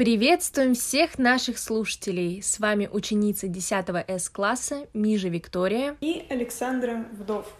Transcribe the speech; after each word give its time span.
Приветствуем 0.00 0.72
всех 0.72 1.18
наших 1.18 1.58
слушателей! 1.58 2.42
С 2.42 2.58
вами 2.58 2.88
ученица 2.90 3.48
10 3.48 3.86
С-класса 4.08 4.86
Мижа 4.94 5.28
Виктория 5.28 5.94
и 6.00 6.24
Александра 6.30 7.06
Вдов. 7.12 7.54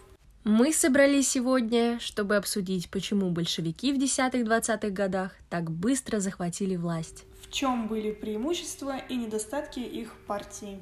Мы 0.45 0.73
собрались 0.73 1.29
сегодня, 1.29 1.99
чтобы 2.01 2.37
обсудить, 2.37 2.91
почему 2.91 3.29
большевики 3.29 3.93
в 3.93 3.99
10-20-х 3.99 4.89
годах 4.89 5.33
так 5.51 5.71
быстро 5.71 6.19
захватили 6.19 6.77
власть. 6.77 7.27
В 7.43 7.53
чем 7.53 7.89
были 7.89 8.11
преимущества 8.11 8.97
и 8.97 9.17
недостатки 9.17 9.81
их 9.81 10.15
партии. 10.27 10.81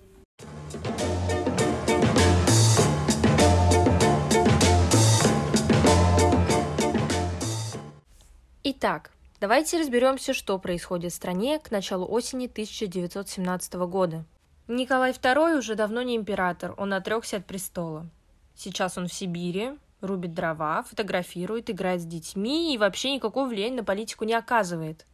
Итак, 8.62 9.10
давайте 9.40 9.78
разберемся, 9.78 10.32
что 10.34 10.58
происходит 10.58 11.12
в 11.12 11.16
стране 11.16 11.58
к 11.58 11.70
началу 11.70 12.06
осени 12.10 12.46
1917 12.46 13.74
года. 13.74 14.24
Николай 14.66 15.12
II 15.12 15.58
уже 15.58 15.74
давно 15.74 16.02
не 16.02 16.16
император, 16.16 16.74
он 16.76 16.92
отрекся 16.92 17.38
от 17.38 17.46
престола. 17.46 18.06
Сейчас 18.54 18.98
он 18.98 19.08
в 19.08 19.12
Сибири, 19.12 19.78
рубит 20.00 20.34
дрова, 20.34 20.82
фотографирует, 20.82 21.70
играет 21.70 22.02
с 22.02 22.04
детьми 22.04 22.74
и 22.74 22.78
вообще 22.78 23.12
никакого 23.12 23.48
влияния 23.48 23.76
на 23.76 23.84
политику 23.84 24.24
не 24.24 24.34
оказывает. 24.34 25.06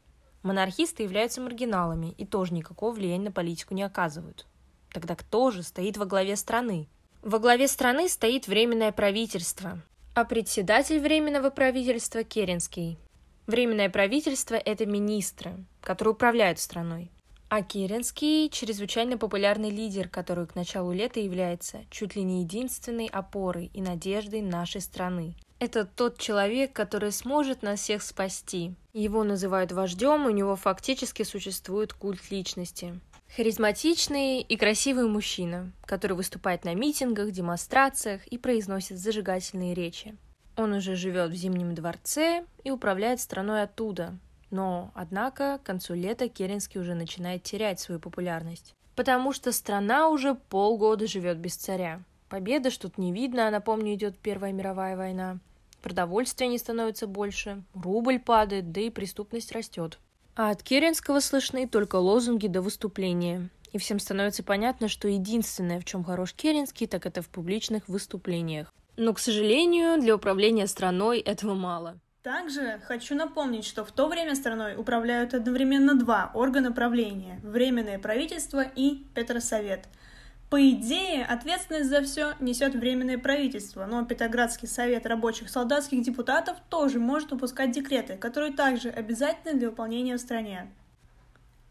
Монархисты 0.42 1.02
являются 1.02 1.40
маргиналами 1.40 2.14
и 2.18 2.26
тоже 2.26 2.52
никакого 2.52 2.92
влияния 2.92 3.26
на 3.26 3.32
политику 3.32 3.74
не 3.74 3.82
оказывают. 3.82 4.46
Тогда 4.92 5.16
кто 5.16 5.50
же 5.50 5.62
стоит 5.62 5.96
во 5.96 6.04
главе 6.04 6.36
страны? 6.36 6.88
Во 7.22 7.38
главе 7.38 7.68
страны 7.68 8.08
стоит 8.08 8.46
Временное 8.46 8.92
правительство, 8.92 9.78
а 10.14 10.24
председатель 10.24 11.00
Временного 11.00 11.50
правительства– 11.50 12.22
Керенский. 12.24 12.98
Временное 13.46 13.90
правительство– 13.90 14.54
это 14.64 14.86
министры, 14.86 15.56
которые 15.82 16.14
управляют 16.14 16.58
страной. 16.58 17.10
А 17.50 17.62
Керенский– 17.62 18.48
чрезвычайно 18.50 19.18
популярный 19.18 19.70
лидер, 19.70 20.08
который 20.08 20.46
к 20.46 20.54
началу 20.54 20.92
лета 20.92 21.20
является 21.20 21.84
чуть 21.90 22.16
ли 22.16 22.22
не 22.22 22.40
единственной 22.40 23.06
опорой 23.06 23.70
и 23.74 23.82
надеждой 23.82 24.40
нашей 24.40 24.80
страны. 24.80 25.36
Это 25.58 25.84
тот 25.84 26.18
человек, 26.18 26.72
который 26.72 27.12
сможет 27.12 27.62
нас 27.62 27.80
всех 27.80 28.02
спасти. 28.02 28.74
Его 28.92 29.24
называют 29.24 29.72
вождем, 29.72 30.26
у 30.26 30.30
него 30.30 30.56
фактически 30.56 31.22
существует 31.22 31.92
культ 31.92 32.30
личности. 32.30 32.98
Харизматичный 33.36 34.40
и 34.40 34.56
красивый 34.56 35.06
мужчина, 35.06 35.72
который 35.86 36.16
выступает 36.16 36.64
на 36.64 36.74
митингах, 36.74 37.30
демонстрациях 37.30 38.26
и 38.26 38.38
произносит 38.38 38.98
зажигательные 38.98 39.74
речи. 39.74 40.16
Он 40.56 40.72
уже 40.72 40.94
живет 40.94 41.30
в 41.30 41.34
Зимнем 41.34 41.74
дворце 41.74 42.44
и 42.62 42.70
управляет 42.70 43.20
страной 43.20 43.62
оттуда, 43.62 44.16
но, 44.50 44.92
однако, 44.94 45.58
к 45.58 45.66
концу 45.66 45.94
лета 45.94 46.28
Керенский 46.28 46.80
уже 46.80 46.94
начинает 46.94 47.42
терять 47.42 47.80
свою 47.80 48.00
популярность. 48.00 48.74
Потому 48.94 49.32
что 49.32 49.50
страна 49.50 50.08
уже 50.08 50.36
полгода 50.36 51.08
живет 51.08 51.38
без 51.38 51.56
царя. 51.56 52.02
Победа 52.28 52.70
тут 52.78 52.98
не 52.98 53.12
видно, 53.12 53.48
а 53.48 53.50
напомню, 53.50 53.94
идет 53.94 54.16
Первая 54.16 54.52
мировая 54.52 54.96
война. 54.96 55.38
Продовольствия 55.82 56.46
не 56.46 56.58
становится 56.58 57.06
больше, 57.06 57.62
рубль 57.74 58.18
падает, 58.18 58.70
да 58.72 58.80
и 58.80 58.90
преступность 58.90 59.52
растет. 59.52 59.98
А 60.36 60.50
от 60.50 60.62
Керенского 60.62 61.20
слышны 61.20 61.68
только 61.68 61.96
лозунги 61.96 62.46
до 62.46 62.62
выступления. 62.62 63.50
И 63.72 63.78
всем 63.78 63.98
становится 63.98 64.42
понятно, 64.42 64.88
что 64.88 65.08
единственное, 65.08 65.80
в 65.80 65.84
чем 65.84 66.04
хорош 66.04 66.32
Керенский, 66.32 66.86
так 66.86 67.06
это 67.06 67.22
в 67.22 67.28
публичных 67.28 67.88
выступлениях. 67.88 68.72
Но, 68.96 69.12
к 69.12 69.18
сожалению, 69.18 70.00
для 70.00 70.14
управления 70.14 70.66
страной 70.66 71.20
этого 71.20 71.54
мало. 71.54 71.98
Также 72.22 72.80
хочу 72.86 73.14
напомнить, 73.14 73.66
что 73.66 73.84
в 73.84 73.92
то 73.92 74.08
время 74.08 74.34
страной 74.34 74.76
управляют 74.76 75.34
одновременно 75.34 75.94
два 75.94 76.30
органа 76.32 76.72
правления– 76.72 77.38
Временное 77.42 77.98
правительство 77.98 78.62
и 78.62 79.04
Петросовет. 79.14 79.88
По 80.48 80.70
идее, 80.70 81.24
ответственность 81.24 81.90
за 81.90 82.02
все 82.02 82.34
несет 82.40 82.74
Временное 82.74 83.18
правительство, 83.18 83.86
но 83.86 84.04
Петроградский 84.04 84.68
совет 84.68 85.04
рабочих 85.04 85.50
солдатских 85.50 86.02
депутатов 86.02 86.56
тоже 86.70 86.98
может 86.98 87.32
выпускать 87.32 87.72
декреты, 87.72 88.16
которые 88.16 88.52
также 88.52 88.88
обязательны 88.88 89.58
для 89.58 89.68
выполнения 89.68 90.16
в 90.16 90.20
стране. 90.20 90.72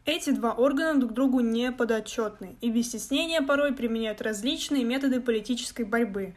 Эти 0.05 0.31
два 0.31 0.51
органа 0.51 0.99
друг 0.99 1.13
другу 1.13 1.39
не 1.39 1.71
подотчетны 1.71 2.57
и 2.59 2.69
без 2.69 2.89
стеснения 2.89 3.41
порой 3.41 3.73
применяют 3.73 4.21
различные 4.21 4.83
методы 4.83 5.21
политической 5.21 5.83
борьбы. 5.83 6.35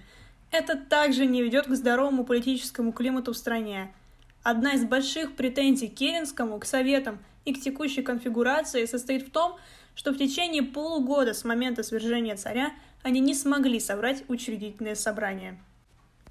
Это 0.51 0.77
также 0.77 1.27
не 1.27 1.43
ведет 1.43 1.67
к 1.67 1.75
здоровому 1.75 2.25
политическому 2.25 2.93
климату 2.93 3.33
в 3.33 3.37
стране– 3.37 3.93
Одна 4.49 4.75
из 4.75 4.85
больших 4.85 5.35
претензий 5.35 5.89
Керенскому, 5.89 6.61
к 6.61 6.67
советам 6.67 7.19
и 7.45 7.53
к 7.53 7.61
текущей 7.61 8.03
конфигурации 8.03 8.85
состоит 8.85 9.27
в 9.27 9.33
том, 9.33 9.57
что 9.97 10.13
в 10.13 10.19
течение 10.19 10.63
полугода 10.63 11.35
с 11.35 11.43
момента 11.43 11.83
свержения 11.83 12.37
царя 12.37 12.71
они 13.03 13.19
не 13.19 13.35
смогли 13.35 13.81
собрать 13.81 14.23
учредительное 14.29 14.95
собрание. 14.95 15.61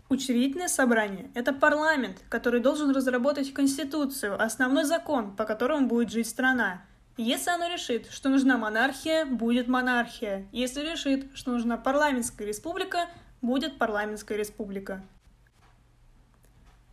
Учредительное 0.08 0.70
собрание– 0.70 1.30
это 1.34 1.52
парламент, 1.52 2.22
который 2.30 2.62
должен 2.62 2.92
разработать 2.92 3.54
Конституцию, 3.54 4.42
основной 4.42 4.86
закон, 4.86 5.36
по 5.36 5.44
которому 5.44 5.88
будет 5.88 6.10
жить 6.10 6.30
страна. 6.30 6.86
Если 7.18 7.50
оно 7.50 7.68
решит, 7.68 8.10
что 8.12 8.30
нужна 8.30 8.58
монархия, 8.58 9.26
будет 9.26 9.68
монархия. 9.68 10.48
Если 10.54 10.90
решит, 10.90 11.26
что 11.34 11.52
нужна 11.52 11.76
парламентская 11.76 12.48
республика, 12.48 13.10
будет 13.46 13.78
парламентская 13.78 14.38
республика. 14.38 15.04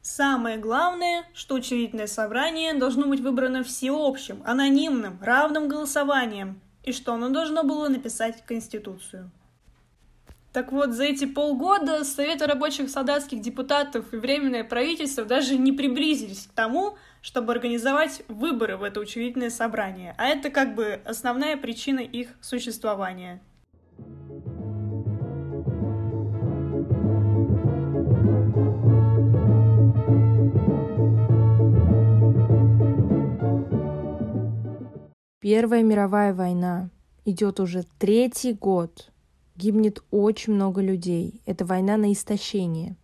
Самое 0.03 0.59
главное, 0.59 1.25
что 1.33 1.55
учредительное 1.55 2.09
собрание 2.09 2.75
должно 2.75 3.07
быть 3.07 3.21
выбрано 3.21 3.63
всеобщим, 3.63 4.43
анонимным, 4.45 5.19
равным 5.23 5.69
голосованием, 5.69 6.61
и 6.83 6.93
что 6.93 7.15
оно 7.15 7.29
должно 7.29 7.63
было 7.63 7.89
написать 7.89 8.45
Конституцию. 8.45 9.31
Так 10.53 10.71
вот, 10.73 10.91
за 10.91 11.05
эти 11.05 11.25
полгода 11.25 12.05
Советы 12.05 12.47
рабочих 12.47 12.91
солдатских 12.91 13.41
депутатов 13.41 14.13
и 14.13 14.17
Временное 14.17 14.65
правительство 14.65 15.25
даже 15.25 15.57
не 15.57 15.73
приблизились 15.73 16.47
к 16.47 16.53
тому, 16.53 16.97
чтобы 17.23 17.53
организовать 17.53 18.23
выборы 18.29 18.77
в 18.77 18.83
это 18.83 19.01
учредительное 19.01 19.51
собрание, 19.51 20.15
а 20.19 20.27
это 20.27 20.51
как 20.51 20.75
бы 20.75 21.01
основная 21.05 21.57
причина 21.57 22.01
их 22.01 22.29
существования– 22.41 23.41
Первая 35.43 35.83
мировая 35.83 36.33
война 36.33 36.89
идет 37.25 37.59
уже 37.59 37.83
третий 37.99 38.53
год. 38.53 39.11
Гибнет 39.57 40.01
очень 40.13 40.53
много 40.53 40.81
людей. 40.81 41.41
Это 41.47 41.65
война 41.65 41.97
на 41.97 42.13
истощение. 42.13 42.95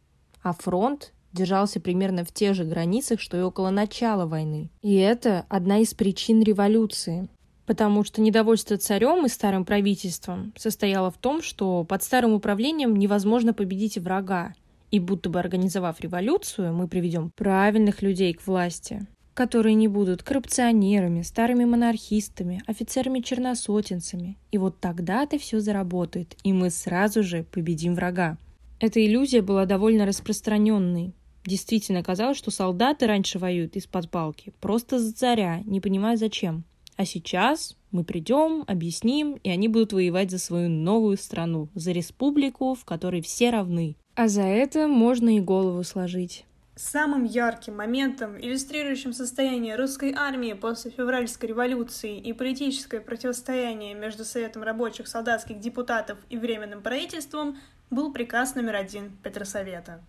А 0.40 0.52
фронт 0.52 1.12
держался 1.32 1.80
примерно 1.80 2.24
в 2.24 2.32
тех 2.32 2.54
же 2.54 2.62
границах, 2.62 3.18
что 3.18 3.36
и 3.36 3.42
около 3.42 3.70
начала 3.70 4.24
войны. 4.26 4.70
И 4.82 4.94
это 4.94 5.46
одна 5.48 5.78
из 5.78 5.94
причин 5.94 6.40
революции. 6.40 7.26
Потому 7.66 8.04
что 8.04 8.20
недовольство 8.20 8.76
царем 8.76 9.26
и 9.26 9.28
старым 9.28 9.64
правительством 9.64 10.54
состояло 10.56 11.10
в 11.10 11.18
том, 11.18 11.42
что 11.42 11.82
под 11.82 12.04
старым 12.04 12.34
управлением 12.34 12.94
невозможно 12.94 13.52
победить 13.52 13.98
врага. 13.98 14.54
И 14.92 15.00
будто 15.00 15.28
бы 15.28 15.40
организовав 15.40 16.00
революцию, 16.00 16.72
мы 16.72 16.86
приведем 16.86 17.32
правильных 17.34 18.00
людей 18.00 18.32
к 18.32 18.46
власти 18.46 19.08
которые 19.38 19.76
не 19.76 19.86
будут 19.86 20.24
коррупционерами, 20.24 21.22
старыми 21.22 21.64
монархистами, 21.64 22.60
офицерами-черносотенцами. 22.66 24.36
И 24.50 24.58
вот 24.58 24.80
тогда-то 24.80 25.38
все 25.38 25.60
заработает, 25.60 26.36
и 26.42 26.52
мы 26.52 26.70
сразу 26.70 27.22
же 27.22 27.44
победим 27.44 27.94
врага. 27.94 28.36
Эта 28.80 28.98
иллюзия 29.06 29.40
была 29.40 29.64
довольно 29.64 30.06
распространенной. 30.06 31.14
Действительно 31.44 32.02
казалось, 32.02 32.36
что 32.36 32.50
солдаты 32.50 33.06
раньше 33.06 33.38
воюют 33.38 33.76
из-под 33.76 34.10
палки, 34.10 34.52
просто 34.60 34.98
за 34.98 35.14
царя, 35.14 35.62
не 35.66 35.80
понимая 35.80 36.16
зачем. 36.16 36.64
А 36.96 37.04
сейчас 37.04 37.76
мы 37.92 38.02
придем, 38.02 38.64
объясним, 38.66 39.34
и 39.44 39.50
они 39.50 39.68
будут 39.68 39.92
воевать 39.92 40.32
за 40.32 40.38
свою 40.38 40.68
новую 40.68 41.16
страну, 41.16 41.68
за 41.76 41.92
республику, 41.92 42.74
в 42.74 42.84
которой 42.84 43.22
все 43.22 43.50
равны. 43.50 43.94
А 44.16 44.26
за 44.26 44.42
это 44.42 44.88
можно 44.88 45.36
и 45.36 45.38
голову 45.38 45.84
сложить. 45.84 46.44
Самым 46.80 47.24
ярким 47.24 47.76
моментом, 47.76 48.38
иллюстрирующим 48.38 49.12
состояние 49.12 49.74
русской 49.74 50.14
армии 50.16 50.52
после 50.52 50.92
февральской 50.92 51.48
революции 51.48 52.16
и 52.16 52.32
политическое 52.32 53.00
противостояние 53.00 53.94
между 53.94 54.24
Советом 54.24 54.62
рабочих 54.62 55.08
солдатских 55.08 55.58
депутатов 55.58 56.18
и 56.30 56.38
Временным 56.38 56.80
правительством, 56.80 57.58
был 57.90 58.12
приказ 58.12 58.54
номер 58.54 58.76
один 58.76 59.10
Петросовета. 59.24 60.04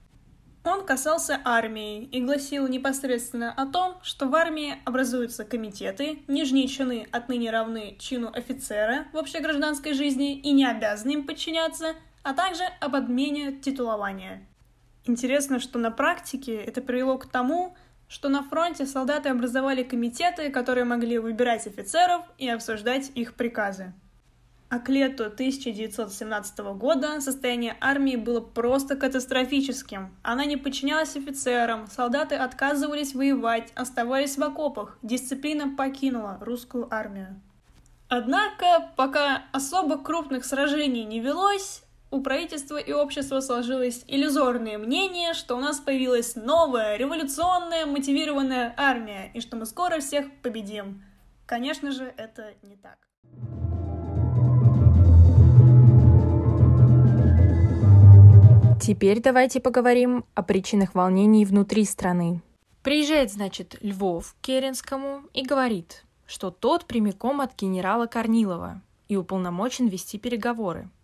Он 0.64 0.86
касался 0.86 1.42
армии 1.44 2.04
и 2.04 2.22
гласил 2.22 2.68
непосредственно 2.68 3.52
о 3.52 3.66
том, 3.66 3.98
что 4.04 4.28
в 4.28 4.36
армии 4.36 4.78
образуются 4.86 5.46
комитеты, 5.46 6.20
нижние 6.28 6.68
чины 6.68 7.08
отныне 7.12 7.50
равны 7.50 7.96
чину 7.98 8.30
офицера 8.32 9.08
в 9.12 9.18
общегражданской 9.18 9.94
жизни 9.94 10.38
и 10.38 10.52
не 10.52 10.68
обязаны 10.68 11.14
им 11.14 11.26
подчиняться, 11.26 11.96
а 12.22 12.36
также 12.36 12.62
об 12.80 12.94
отмене 12.94 13.54
титулования– 13.54 14.46
Интересно, 15.06 15.60
что 15.60 15.80
на 15.80 15.92
практике 15.92 16.56
это 16.56 16.82
привело 16.82 17.18
к 17.18 17.26
тому, 17.26 17.76
что 18.08 18.28
на 18.28 18.44
фронте 18.44 18.86
солдаты 18.86 19.30
образовали 19.30 19.84
комитеты, 19.84 20.50
которые 20.50 20.84
могли 20.84 21.20
выбирать 21.20 21.68
офицеров 21.68 22.24
и 22.38 22.50
обсуждать 22.50 23.12
их 23.16 23.36
приказы. 23.36 23.94
А 24.70 24.78
к 24.78 24.88
лету 24.90 25.26
1917 25.26 26.60
года 26.76 27.22
состояние 27.22 27.76
армии 27.82 28.16
было 28.16 28.40
просто 28.40 28.96
катастрофическим. 28.96 30.16
Она 30.22 30.46
не 30.46 30.58
подчинялась 30.58 31.16
офицерам, 31.16 31.88
солдаты 31.88 32.36
отказывались 32.36 33.16
воевать, 33.16 33.72
оставались 33.74 34.38
в 34.38 34.44
окопах, 34.44 35.00
дисциплина 35.02 35.76
покинула 35.76 36.38
русскую 36.42 36.88
армию. 36.94 37.42
Однако, 38.10 38.92
пока 38.96 39.44
особо 39.54 39.98
крупных 39.98 40.46
сражений 40.46 41.04
не 41.04 41.20
велось, 41.20 41.84
у 42.12 42.22
правительства 42.22 42.78
и 42.78 42.92
общества 42.92 43.40
сложилось 43.40 44.04
иллюзорное 44.08 44.78
мнение, 44.78 45.34
что 45.34 45.56
у 45.56 45.60
нас 45.60 45.80
появилась 45.80 46.36
новая, 46.36 46.98
революционная, 46.98 47.86
мотивированная 47.86 48.74
армия, 48.78 49.32
и 49.34 49.42
что 49.42 49.58
мы 49.58 49.66
скоро 49.66 50.00
всех 50.00 50.26
победим. 50.42 51.04
Конечно 51.46 51.92
же, 51.92 52.12
это 52.18 52.54
не 52.64 52.78
так. 52.78 52.98
Теперь 58.82 59.22
давайте 59.22 59.60
поговорим 59.60 60.26
о 60.34 60.42
причинах 60.42 60.96
волнений 60.96 61.46
внутри 61.46 61.86
страны. 61.86 62.42
Приезжает, 62.82 63.32
значит, 63.32 63.78
Львов 63.82 64.34
к 64.34 64.46
Керенскому 64.46 65.24
и 65.34 65.46
говорит, 65.46 66.06
что 66.26 66.50
тот 66.50 66.86
прямиком 66.86 67.42
от 67.42 67.56
генерала 67.60 68.08
Корнилова 68.08 68.82
и 69.10 69.16
уполномочен 69.16 69.88
вести 69.88 70.18
переговоры– 70.18 70.90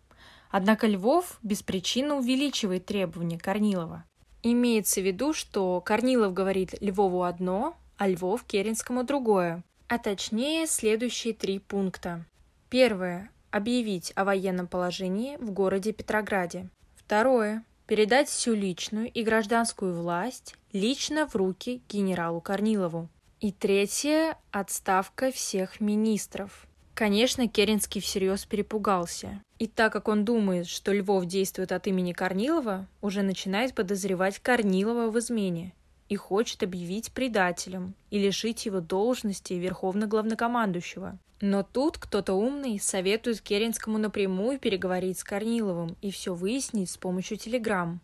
Однако 0.57 0.87
Львов 0.87 1.37
без 1.43 1.63
причины 1.63 2.13
увеличивает 2.13 2.85
требования 2.85 3.37
Корнилова. 3.37 4.05
Имеется 4.41 5.01
в 5.01 5.03
виду, 5.03 5.33
что 5.33 5.81
Корнилов 5.81 6.33
говорит 6.33 6.81
Львову 6.81 7.23
одно, 7.23 7.75
а 7.97 8.07
Львов 8.07 8.45
Керенскому 8.45 9.03
другое. 9.03 9.65
А 9.89 9.97
точнее, 9.97 10.65
следующие 10.65 11.33
три 11.33 11.59
пункта. 11.59 12.23
Первое. 12.69 13.31
Объявить 13.51 14.13
о 14.15 14.23
военном 14.23 14.67
положении 14.67 15.35
в 15.41 15.51
городе 15.51 15.91
Петрограде. 15.91 16.69
Второе. 16.95 17.65
Передать 17.85 18.29
всю 18.29 18.53
личную 18.53 19.11
и 19.11 19.23
гражданскую 19.23 19.93
власть 19.93 20.55
лично 20.71 21.27
в 21.27 21.35
руки 21.35 21.81
генералу 21.89 22.39
Корнилову. 22.39 23.09
И 23.41 23.51
третье– 23.51 24.37
отставка 24.51 25.33
всех 25.33 25.81
министров. 25.81 26.65
Конечно, 26.95 27.49
Керенский 27.49 27.99
всерьез 27.99 28.45
перепугался. 28.45 29.41
И 29.59 29.67
так 29.67 29.91
как 29.91 30.07
он 30.07 30.23
думает, 30.23 30.65
что 30.65 30.93
Львов 30.93 31.25
действует 31.25 31.73
от 31.73 31.87
имени 31.87 32.13
Корнилова, 32.13 32.87
уже 33.01 33.21
начинает 33.21 33.75
подозревать 33.75 34.39
Корнилова 34.39 35.11
в 35.11 35.19
измене 35.19 35.73
и 36.07 36.15
хочет 36.15 36.63
объявить 36.63 37.11
предателем 37.11 37.95
и 38.11 38.19
лишить 38.19 38.65
его 38.65 38.79
должности 38.79 39.53
верховно-главнокомандующего. 39.53 41.19
Но 41.41 41.63
тут 41.63 41.97
кто-то 41.97 42.33
умный 42.33 42.79
советует 42.79 43.41
Керенскому 43.41 43.97
напрямую 43.97 44.57
переговорить 44.57 45.19
с 45.19 45.23
Корниловым 45.25 45.97
и 46.01 46.11
все 46.11 46.33
выяснить 46.33 46.89
с 46.89 46.95
помощью 46.95 47.35
телеграмм. 47.35 47.99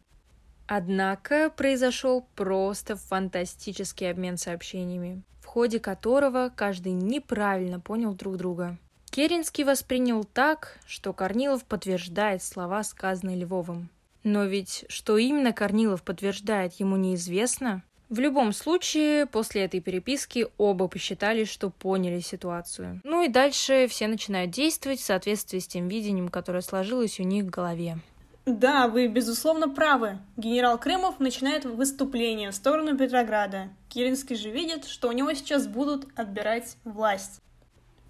Однако 0.74 1.50
произошел 1.50 2.26
просто 2.36 2.96
фантастический 2.96 4.10
обмен 4.10 4.38
сообщениями 4.38 5.24
ходе 5.52 5.82
которого 5.82 6.50
каждый 6.56 6.94
неправильно 6.94 7.82
понял 7.82 8.14
друг 8.14 8.38
друга. 8.38 8.78
Керенский 9.10 9.66
воспринял 9.66 10.24
так, 10.24 10.80
что 10.88 11.12
Корнилов 11.12 11.66
подтверждает 11.66 12.42
слова, 12.42 12.86
сказанные 12.86 13.36
Львовым. 13.36 13.90
Но 14.24 14.46
ведь 14.46 14.86
что 14.88 15.18
именно 15.18 15.52
Корнилов 15.52 16.04
подтверждает, 16.04 16.76
ему 16.76 16.96
неизвестно. 16.96 17.84
В 18.08 18.20
любом 18.20 18.54
случае, 18.54 19.26
после 19.26 19.64
этой 19.66 19.82
переписки 19.82 20.48
оба 20.58 20.88
посчитали, 20.88 21.44
что 21.44 21.70
поняли 21.70 22.22
ситуацию. 22.22 23.02
Ну 23.04 23.22
и 23.22 23.28
дальше 23.28 23.88
все 23.90 24.08
начинают 24.08 24.52
действовать 24.52 25.02
в 25.02 25.06
соответствии 25.06 25.60
с 25.60 25.68
тем 25.68 25.90
видением, 25.90 26.30
которое 26.30 26.62
сложилось 26.62 27.20
у 27.20 27.24
них 27.24 27.44
в 27.44 27.50
голове. 27.50 28.00
Да, 28.46 28.88
вы 28.88 29.08
безусловно 29.08 29.70
правы. 29.70 30.18
Генерал 30.36 30.80
Крымов 30.80 31.20
начинает 31.20 31.64
выступление 31.64 32.50
в 32.50 32.56
сторону 32.56 32.98
Петрограда. 32.98 33.70
Керенский 33.88 34.36
же 34.36 34.50
видит, 34.50 34.86
что 34.86 35.10
у 35.10 35.12
него 35.12 35.32
сейчас 35.34 35.68
будут 35.68 36.08
отбирать 36.18 36.76
власть. 36.84 37.40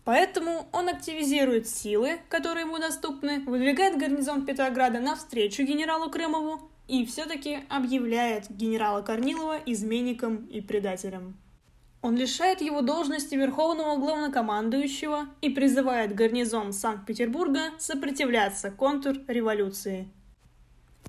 Поэтому 0.06 0.69
он 0.72 0.88
активизирует 0.88 1.68
силы, 1.68 2.19
которые 2.30 2.66
ему 2.66 2.80
доступны, 2.80 3.42
выдвигает 3.42 3.98
гарнизон 3.98 4.45
Петрограда 4.45 5.00
навстречу 5.00 5.63
генералу 5.63 6.10
Крымову 6.10 6.72
и 6.88 7.06
все-таки 7.06 7.60
объявляет 7.69 8.50
генерала 8.50 9.01
Корнилова 9.01 9.57
изменником 9.66 10.45
и 10.45 10.62
предателем. 10.62 11.38
Он 12.01 12.16
лишает 12.16 12.62
его 12.62 12.81
должности 12.81 13.36
верховного 13.36 13.98
главнокомандующего 13.98 15.27
и 15.42 15.50
призывает 15.50 16.16
гарнизон 16.16 16.74
Санкт-Петербурга 16.74 17.72
сопротивляться 17.77 18.72
контрреволюции. 18.72 20.10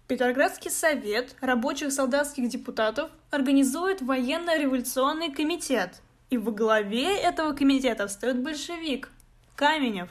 Петроградский 0.08 0.70
совет 0.70 1.36
рабочих 1.40 1.92
солдатских 1.92 2.48
депутатов 2.48 3.10
организует 3.30 4.02
военно-революционный 4.02 5.32
комитет, 5.32 6.02
и 6.28 6.36
во 6.36 6.50
главе 6.50 7.16
этого 7.16 7.52
комитета 7.52 8.08
встает 8.08 8.42
большевик 8.42 9.10
Каменев. 9.54 10.10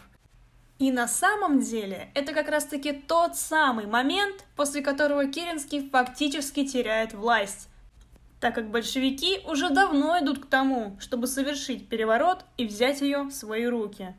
И 0.79 0.91
на 0.91 1.07
самом 1.07 1.59
деле 1.59 2.09
это 2.15 2.33
как 2.33 2.49
раз-таки 2.49 2.93
тот 2.93 3.35
самый 3.35 3.85
момент, 3.85 4.45
после 4.55 4.81
которого 4.81 5.27
Керенский 5.27 5.88
фактически 5.89 6.65
теряет 6.65 7.13
власть, 7.13 7.67
так 8.39 8.55
как 8.55 8.71
большевики 8.71 9.41
уже 9.45 9.69
давно 9.69 10.17
идут 10.19 10.43
к 10.43 10.49
тому, 10.49 10.97
чтобы 10.99 11.27
совершить 11.27 11.88
переворот 11.89 12.45
и 12.57 12.65
взять 12.65 13.01
ее 13.01 13.23
в 13.23 13.31
свои 13.31 13.65
руки. 13.65 14.15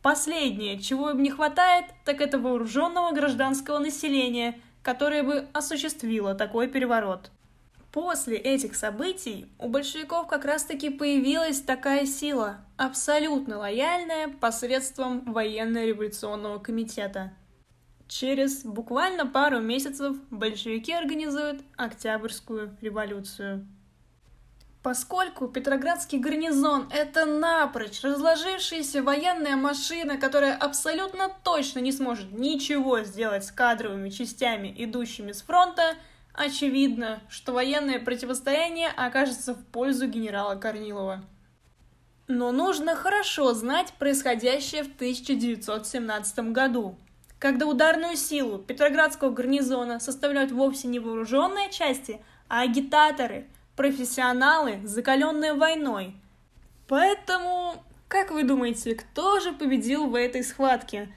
Последнее, 0.00 0.78
чего 0.78 1.10
им 1.10 1.22
не 1.22 1.30
хватает, 1.30 1.86
так 2.04 2.20
это 2.20 2.38
вооруженного 2.38 3.12
гражданского 3.12 3.80
населения– 3.80 4.58
которое 4.86 5.24
бы 5.24 5.48
осуществило 5.52 6.36
такой 6.36 6.68
переворот. 6.68 7.32
После 7.90 8.36
этих 8.36 8.76
событий 8.76 9.50
у 9.58 9.68
большевиков 9.68 10.28
как 10.28 10.44
раз-таки 10.44 10.90
появилась 10.90 11.60
такая 11.60 12.06
сила, 12.06 12.58
абсолютно 12.76 13.58
лояльная 13.58 14.28
посредством 14.28 15.32
военно-революционного 15.32 16.60
комитета. 16.60 17.32
Через 18.06 18.64
буквально 18.64 19.26
пару 19.26 19.58
месяцев 19.58 20.16
большевики 20.30 20.92
организуют 20.92 21.62
Октябрьскую 21.76 22.76
революцию. 22.80 23.66
Поскольку 24.86 25.48
Петроградский 25.48 26.20
гарнизон– 26.20 26.88
это 26.92 27.24
напрочь 27.24 28.04
разложившаяся 28.04 29.02
военная 29.02 29.56
машина, 29.56 30.16
которая 30.16 30.56
абсолютно 30.56 31.28
точно 31.42 31.80
не 31.80 31.90
сможет 31.90 32.30
ничего 32.30 33.00
сделать 33.00 33.44
с 33.44 33.50
кадровыми 33.50 34.10
частями, 34.10 34.72
идущими 34.78 35.32
с 35.32 35.42
фронта, 35.42 35.96
очевидно, 36.32 37.18
что 37.28 37.52
военное 37.52 37.98
противостояние 37.98 38.86
окажется 38.96 39.54
в 39.54 39.66
пользу 39.66 40.06
генерала 40.06 40.54
Корнилова. 40.54 41.24
Но 42.28 42.52
нужно 42.52 42.94
хорошо 42.94 43.54
знать 43.54 43.92
происходящее 43.98 44.84
в 44.84 44.94
1917 44.94 46.52
году, 46.52 46.96
когда 47.40 47.66
ударную 47.66 48.14
силу 48.14 48.58
Петроградского 48.58 49.30
гарнизона 49.30 49.98
составляют 49.98 50.52
вовсе 50.52 50.86
не 50.86 51.00
вооруженные 51.00 51.72
части, 51.72 52.20
а 52.46 52.60
агитаторы– 52.60 53.48
профессионалы, 53.76 54.80
закаленные 54.84 55.52
войной. 55.52 56.16
Поэтому, 56.88 57.84
как 58.08 58.30
вы 58.30 58.42
думаете, 58.42 58.94
кто 58.94 59.38
же 59.40 59.52
победил 59.52 60.08
в 60.08 60.14
этой 60.14 60.42
схватке? 60.42 61.08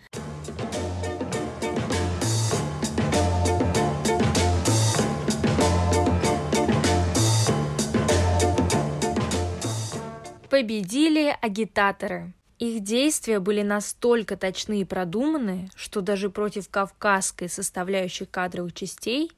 Победили 10.50 11.38
агитаторы. 11.42 12.34
Их 12.58 12.84
действия 12.84 13.40
были 13.40 13.62
настолько 13.62 14.36
точны 14.36 14.82
и 14.82 14.86
продуманы, 14.86 15.70
что 15.76 16.02
даже 16.02 16.30
против 16.30 16.68
кавказской 16.68 17.48
составляющей 17.48 18.26
кадровых 18.26 18.74
частей 18.74 19.32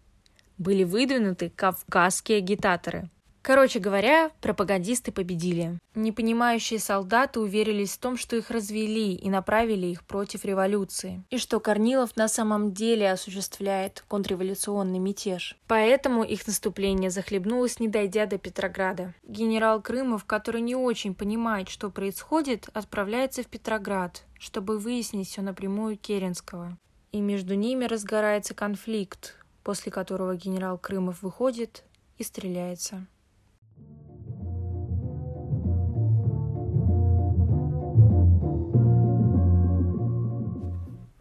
были 0.61 0.83
выдвинуты 0.83 1.51
кавказские 1.55 2.37
агитаторы. 2.37 3.09
Короче 3.41 3.79
говоря, 3.79 4.29
пропагандисты 4.39 5.11
победили. 5.11 5.79
Непонимающие 5.95 6.79
солдаты 6.79 7.39
уверились 7.39 7.93
в 7.93 7.97
том, 7.97 8.15
что 8.15 8.35
их 8.35 8.51
развели 8.51 9.15
и 9.15 9.29
направили 9.31 9.87
их 9.87 10.03
против 10.03 10.45
революции, 10.45 11.23
и 11.31 11.39
что 11.39 11.59
Корнилов 11.59 12.15
на 12.15 12.27
самом 12.27 12.71
деле 12.71 13.11
осуществляет 13.11 14.03
контрреволюционный 14.07 14.99
мятеж. 14.99 15.57
Поэтому 15.67 16.23
их 16.23 16.45
наступление 16.45 17.09
захлебнулось, 17.09 17.79
не 17.79 17.87
дойдя 17.87 18.27
до 18.27 18.37
Петрограда. 18.37 19.15
Генерал 19.23 19.81
Крымов, 19.81 20.25
который 20.25 20.61
не 20.61 20.75
очень 20.75 21.15
понимает, 21.15 21.69
что 21.69 21.89
происходит, 21.89 22.69
отправляется 22.73 23.41
в 23.41 23.47
Петроград, 23.47 24.23
чтобы 24.37 24.77
выяснить 24.77 25.29
все 25.29 25.41
напрямую 25.41 25.97
Керенского. 25.97 26.77
И 27.11 27.19
между 27.19 27.55
ними 27.55 27.85
разгорается 27.85 28.53
конфликт, 28.53 29.40
после 29.63 29.91
которого 29.91 30.35
генерал 30.35 30.77
Крымов 30.77 31.21
выходит 31.21 31.83
и 32.17 32.23
стреляется. 32.23 33.05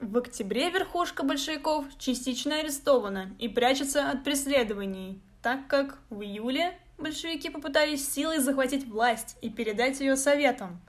В 0.00 0.18
октябре 0.18 0.70
верхушка 0.70 1.22
большевиков 1.22 1.84
частично 1.96 2.58
арестована 2.58 3.30
и 3.38 3.48
прячется 3.48 4.10
от 4.10 4.24
преследований, 4.24 5.22
так 5.40 5.68
как 5.68 5.98
в 6.10 6.22
июле 6.22 6.76
большевики 6.98 7.48
попытались 7.48 8.12
силой 8.12 8.38
захватить 8.38 8.86
власть 8.86 9.36
и 9.40 9.50
передать 9.50 10.00
ее 10.00 10.16
советам, 10.16 10.80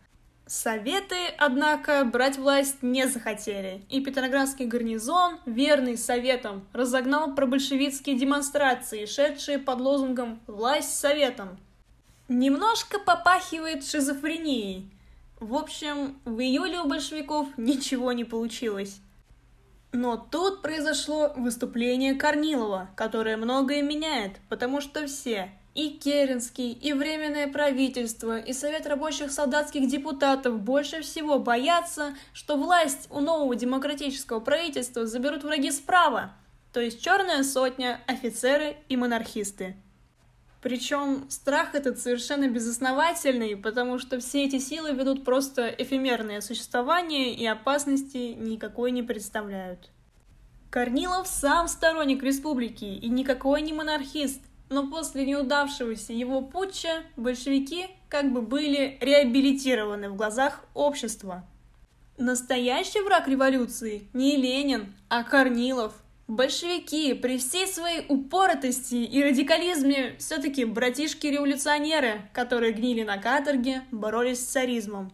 Советы, 0.53 1.15
однако, 1.37 2.03
брать 2.03 2.37
власть 2.37 2.83
не 2.83 3.07
захотели, 3.07 3.85
и 3.87 4.01
Петроградский 4.01 4.65
гарнизон, 4.65 5.39
верный 5.45 5.97
советам, 5.97 6.67
разогнал 6.73 7.33
пробольшевистские 7.35 8.19
демонстрации, 8.19 9.05
шедшие 9.05 9.59
под 9.59 9.79
лозунгом 9.79 10.41
«Власть 10.47 10.99
советам». 10.99 11.57
Немножко 12.27 12.99
попахивает 12.99 13.85
шизофренией. 13.85 14.91
В 15.39 15.55
общем, 15.55 16.19
в 16.25 16.41
июле 16.41 16.81
у 16.81 16.85
большевиков 16.85 17.47
ничего 17.55 18.11
не 18.11 18.25
получилось. 18.25 18.99
Но 19.93 20.17
тут 20.17 20.61
произошло 20.61 21.31
выступление 21.37 22.15
Корнилова, 22.15 22.89
которое 22.97 23.37
многое 23.37 23.81
меняет, 23.81 24.33
потому 24.49 24.81
что 24.81 25.07
все, 25.07 25.49
и 25.73 25.89
Керенский, 25.89 26.71
и 26.71 26.93
Временное 26.93 27.47
правительство, 27.47 28.37
и 28.37 28.53
Совет 28.53 28.85
рабочих 28.85 29.31
солдатских 29.31 29.87
депутатов 29.87 30.59
больше 30.59 31.01
всего 31.01 31.39
боятся, 31.39 32.15
что 32.33 32.57
власть 32.57 33.07
у 33.09 33.19
нового 33.19 33.55
демократического 33.55 34.39
правительства 34.39 35.05
заберут 35.05 35.43
враги 35.43 35.71
справа, 35.71 36.33
то 36.73 36.81
есть 36.81 37.01
черная 37.01 37.43
сотня, 37.43 38.01
офицеры 38.07 38.77
и 38.89 38.97
монархисты. 38.97 39.75
Причем 40.61 41.25
страх 41.29 41.73
этот 41.73 41.99
совершенно 41.99 42.47
безосновательный, 42.47 43.57
потому 43.57 43.97
что 43.97 44.19
все 44.19 44.45
эти 44.45 44.59
силы 44.59 44.91
ведут 44.91 45.25
просто 45.25 45.67
эфемерное 45.69 46.41
существование 46.41 47.33
и 47.33 47.45
опасности 47.47 48.35
никакой 48.37 48.91
не 48.91 49.01
представляют. 49.01 49.89
Корнилов 50.69 51.27
сам 51.27 51.67
сторонник 51.67 52.21
республики 52.21 52.85
и 52.85 53.09
никакой 53.09 53.61
не 53.61 53.73
монархист, 53.73 54.41
но 54.71 54.87
после 54.87 55.25
неудавшегося 55.25 56.13
его 56.13 56.41
путча 56.41 57.03
большевики 57.17 57.87
как 58.09 58.31
бы 58.31 58.41
были 58.41 58.97
реабилитированы 59.01 60.09
в 60.09 60.15
глазах 60.15 60.63
общества. 60.73 61.45
Настоящий 62.17 63.01
враг 63.01 63.27
революции 63.27 64.07
не 64.13 64.37
Ленин, 64.37 64.93
а 65.09 65.23
Корнилов. 65.23 65.93
Большевики 66.27 67.13
при 67.13 67.37
всей 67.37 67.67
своей 67.67 68.05
упоротости 68.07 68.95
и 68.95 69.21
радикализме 69.21 70.15
все-таки 70.17 70.63
братишки-революционеры, 70.63 72.29
которые 72.31 72.71
гнили 72.71 73.03
на 73.03 73.17
каторге, 73.17 73.81
боролись 73.91 74.39
с 74.39 74.51
царизмом. 74.51 75.11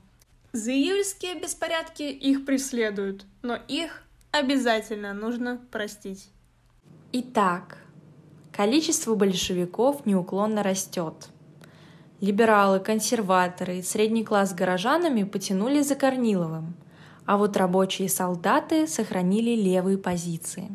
За 0.51 0.71
июльские 0.71 1.33
беспорядки 1.33 2.03
их 2.03 2.45
преследуют, 2.45 3.25
но 3.41 3.57
их 3.67 4.03
обязательно 4.31 5.13
нужно 5.13 5.59
простить. 5.71 6.29
Итак, 7.11 7.79
Количество 8.57 9.13
большевиков 9.13 10.07
неуклонно 10.07 10.63
растет. 10.63 11.29
Либералы, 12.21 12.79
консерваторы 12.79 13.77
и 13.77 13.81
средний 13.83 14.23
класс 14.23 14.55
горожанами 14.55 15.21
потянули 15.21 15.81
за 15.81 15.93
Корниловым, 15.93 16.73
а 17.27 17.37
вот 17.37 17.55
рабочие 17.55 18.09
солдаты 18.09 18.87
сохранили 18.87 19.51
левые 19.51 19.99
позиции. 19.99 20.71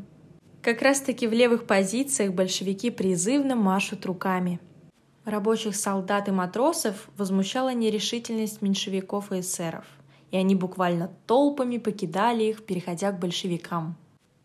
Как 0.63 0.81
раз-таки 0.81 1.27
в 1.27 1.33
левых 1.33 1.67
позициях 1.67 2.35
большевики 2.35 2.89
призывно 2.93 3.57
машут 3.57 4.07
руками. 4.07 4.61
Рабочих 5.25 5.75
солдат 5.75 6.29
и 6.29 6.31
матросов 6.31 7.09
возмущала 7.17 7.75
нерешительность 7.75 8.63
меньшевиков 8.63 9.33
и 9.33 9.41
эсеров, 9.41 9.87
и 10.31 10.37
они 10.37 10.55
буквально 10.55 11.11
толпами 11.27 11.79
покидали 11.79 12.45
их, 12.45 12.65
переходя 12.65 13.11
к 13.11 13.19
большевикам– 13.19 13.97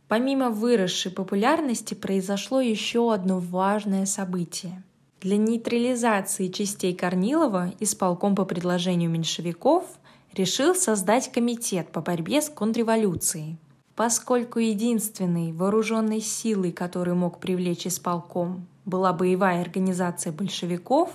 Помимо 0.07 0.49
выросшей 0.49 1.11
популярности 1.11 1.93
произошло 1.93 2.61
еще 2.61 3.13
одно 3.13 3.39
важное 3.39 4.05
событие. 4.05 4.83
Для 5.19 5.35
нейтрализации 5.37 6.47
частей 6.47 6.95
Корнилова 6.95 7.73
исполком 7.79 8.35
по 8.35 8.45
предложению 8.45 9.09
меньшевиков 9.09 9.85
решил 10.33 10.75
создать 10.75 11.31
комитет 11.31 11.91
по 11.91 12.01
борьбе 12.01 12.41
с 12.41 12.49
контрреволюцией. 12.49 13.57
Поскольку 13.95 14.59
единственной 14.59 15.51
вооруженной 15.51 16.21
силой, 16.21 16.71
которую 16.71 17.15
мог 17.15 17.39
привлечь 17.39 17.87
исполком, 17.87 18.67
была 18.85 19.11
боевая 19.11 19.59
организация 19.61 20.31
большевиков, 20.31 21.09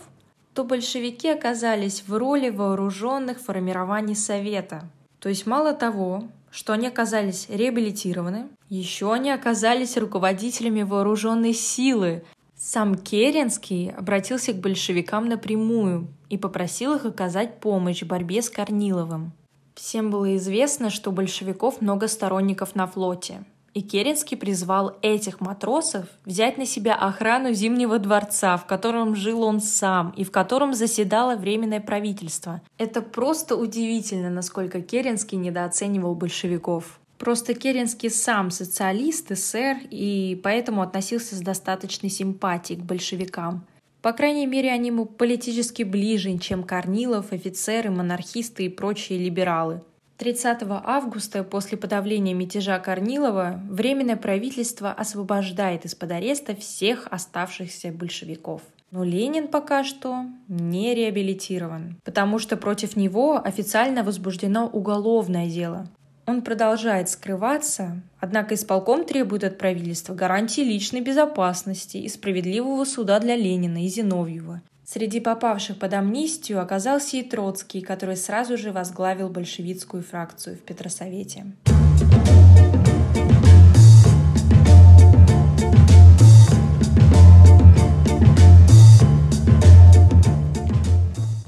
то 0.52 0.64
большевики 0.64 1.28
оказались 1.28 2.02
в 2.06 2.14
роли 2.14 2.50
вооруженных 2.50 3.40
формирований 3.40 4.16
Совета. 4.16 4.82
То 5.20 5.28
есть 5.28 5.46
мало 5.46 5.72
того, 5.72 6.24
что 6.52 6.74
они 6.74 6.86
оказались 6.86 7.48
реабилитированы, 7.48 8.48
еще 8.68 9.12
они 9.12 9.30
оказались 9.30 9.96
руководителями 9.96 10.82
вооруженной 10.82 11.54
силы. 11.54 12.24
Сам 12.54 12.94
Керенский 12.94 13.90
обратился 13.90 14.52
к 14.52 14.60
большевикам 14.60 15.28
напрямую 15.28 16.08
и 16.28 16.36
попросил 16.36 16.94
их 16.94 17.06
оказать 17.06 17.58
помощь 17.58 18.02
в 18.02 18.06
борьбе 18.06 18.42
с 18.42 18.50
Корниловым. 18.50 19.32
Всем 19.74 20.10
было 20.10 20.36
известно, 20.36 20.90
что 20.90 21.10
у 21.10 21.14
большевиков 21.14 21.80
много 21.80 22.06
сторонников 22.06 22.74
на 22.74 22.86
флоте, 22.86 23.44
и 23.74 23.80
Керенский 23.80 24.36
призвал 24.36 24.96
этих 25.02 25.40
матросов 25.40 26.06
взять 26.24 26.58
на 26.58 26.66
себя 26.66 26.94
охрану 26.94 27.52
Зимнего 27.52 27.98
дворца, 27.98 28.56
в 28.56 28.66
котором 28.66 29.14
жил 29.14 29.42
он 29.42 29.60
сам 29.60 30.12
и 30.16 30.24
в 30.24 30.30
котором 30.30 30.74
заседало 30.74 31.36
Временное 31.36 31.80
правительство. 31.80 32.60
Это 32.78 33.00
просто 33.00 33.56
удивительно, 33.56 34.30
насколько 34.30 34.82
Керенский 34.82 35.38
недооценивал 35.38 36.14
большевиков. 36.14 37.00
Просто 37.18 37.54
Керенский 37.54 38.10
сам 38.10 38.50
социалист, 38.50 39.30
эсер, 39.30 39.76
и 39.90 40.38
поэтому 40.42 40.82
относился 40.82 41.36
с 41.36 41.40
достаточной 41.40 42.10
симпатией 42.10 42.80
к 42.80 42.84
большевикам. 42.84 43.64
По 44.02 44.12
крайней 44.12 44.46
мере, 44.46 44.72
они 44.72 44.88
ему 44.88 45.06
политически 45.06 45.84
ближе, 45.84 46.36
чем 46.38 46.64
Корнилов, 46.64 47.32
офицеры, 47.32 47.90
монархисты 47.90 48.64
и 48.64 48.68
прочие 48.68 49.18
либералы– 49.20 49.82
30 50.22 50.60
августа 50.84 51.42
после 51.42 51.76
подавления 51.76 52.32
мятежа 52.32 52.78
Корнилова 52.78 53.60
Временное 53.68 54.14
правительство 54.14 54.92
освобождает 54.92 55.84
из-под 55.84 56.12
ареста 56.12 56.54
всех 56.54 57.08
оставшихся 57.10 57.90
большевиков. 57.90 58.62
Но 58.92 59.02
Ленин 59.02 59.48
пока 59.48 59.82
что 59.82 60.26
не 60.46 60.94
реабилитирован, 60.94 61.96
потому 62.04 62.38
что 62.38 62.56
против 62.56 62.94
него 62.94 63.44
официально 63.44 64.04
возбуждено 64.04 64.68
уголовное 64.68 65.50
дело. 65.50 65.88
Он 66.24 66.42
продолжает 66.42 67.10
скрываться, 67.10 68.00
однако 68.20 68.54
исполком 68.54 69.04
требует 69.04 69.42
от 69.42 69.58
правительства 69.58 70.14
гарантии 70.14 70.60
личной 70.60 71.00
безопасности 71.00 71.96
и 71.96 72.08
справедливого 72.08 72.84
суда 72.84 73.18
для 73.18 73.34
Ленина 73.34 73.84
и 73.84 73.88
Зиновьева, 73.88 74.62
Среди 74.92 75.20
попавших 75.20 75.78
под 75.78 75.94
амнистию 75.94 76.60
оказался 76.60 77.16
и 77.16 77.22
Троцкий, 77.22 77.80
который 77.80 78.14
сразу 78.14 78.58
же 78.58 78.72
возглавил 78.72 79.30
большевистскую 79.30 80.02
фракцию 80.02 80.56
в 80.56 80.60
Петросовете. 80.60 81.46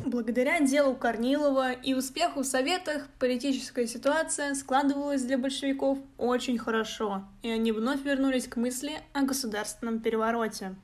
Благодаря 0.07 0.61
делу 0.61 0.95
Корнилова 0.95 1.73
и 1.73 1.93
успеху 1.93 2.41
в 2.41 2.47
Советах 2.47 3.09
политическая 3.19 3.87
ситуация 3.87 4.55
складывалась 4.55 5.23
для 5.23 5.37
большевиков 5.37 5.99
очень 6.17 6.57
хорошо, 6.57 7.25
и 7.43 7.51
они 7.51 7.73
вновь 7.73 8.03
вернулись 8.05 8.49
к 8.49 8.57
мысли 8.57 8.93
о 9.13 9.21
государственном 9.21 10.01
перевороте. 10.01 10.75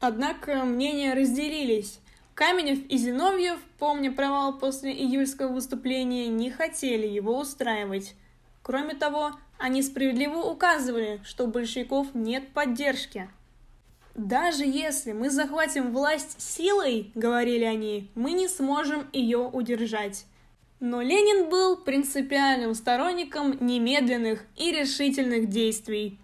Однако 0.00 0.64
мнения 0.64 1.14
разделились. 1.14 2.00
Каменев 2.34 2.78
и 2.88 2.96
Зиновьев, 2.96 3.58
помня 3.78 4.10
провал 4.10 4.58
после 4.58 4.92
июльского 4.92 5.52
выступления, 5.52 6.28
не 6.28 6.50
хотели 6.50 7.06
его 7.06 7.38
устраивать. 7.38 8.14
Кроме 8.62 8.94
того, 8.94 9.32
они 9.58 9.82
справедливо 9.82 10.38
указывали, 10.38 11.20
что 11.22 11.44
у 11.44 11.48
большевиков 11.48 12.14
нет 12.14 12.48
поддержки. 12.52 13.28
«Даже 14.14 14.64
если 14.64 15.12
мы 15.12 15.30
захватим 15.30 15.92
власть 15.92 16.40
силой,— 16.40 17.12
говорили 17.14 17.64
они,— 17.64 18.10
мы 18.14 18.32
не 18.32 18.48
сможем 18.48 19.06
ее 19.12 19.38
удержать». 19.38 20.24
Но 20.80 21.02
Ленин 21.02 21.50
был 21.50 21.76
принципиальным 21.76 22.74
сторонником 22.74 23.56
немедленных 23.60 24.44
и 24.56 24.72
решительных 24.72 25.50
действий. 25.50 26.18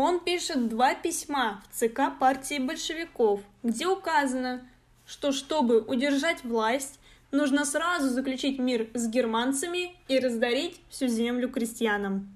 Он 0.00 0.20
пишет 0.20 0.68
два 0.68 0.94
письма 0.94 1.60
в 1.68 1.74
ЦК 1.74 2.16
партии 2.20 2.60
большевиков, 2.60 3.40
где 3.64 3.88
указано, 3.88 4.64
что 5.04 5.32
чтобы 5.32 5.80
удержать 5.80 6.44
власть, 6.44 7.00
нужно 7.32 7.64
сразу 7.64 8.08
заключить 8.08 8.60
мир 8.60 8.86
с 8.94 9.08
германцами 9.08 9.96
и 10.06 10.20
раздарить 10.20 10.80
всю 10.88 11.08
землю 11.08 11.48
крестьянам. 11.48 12.32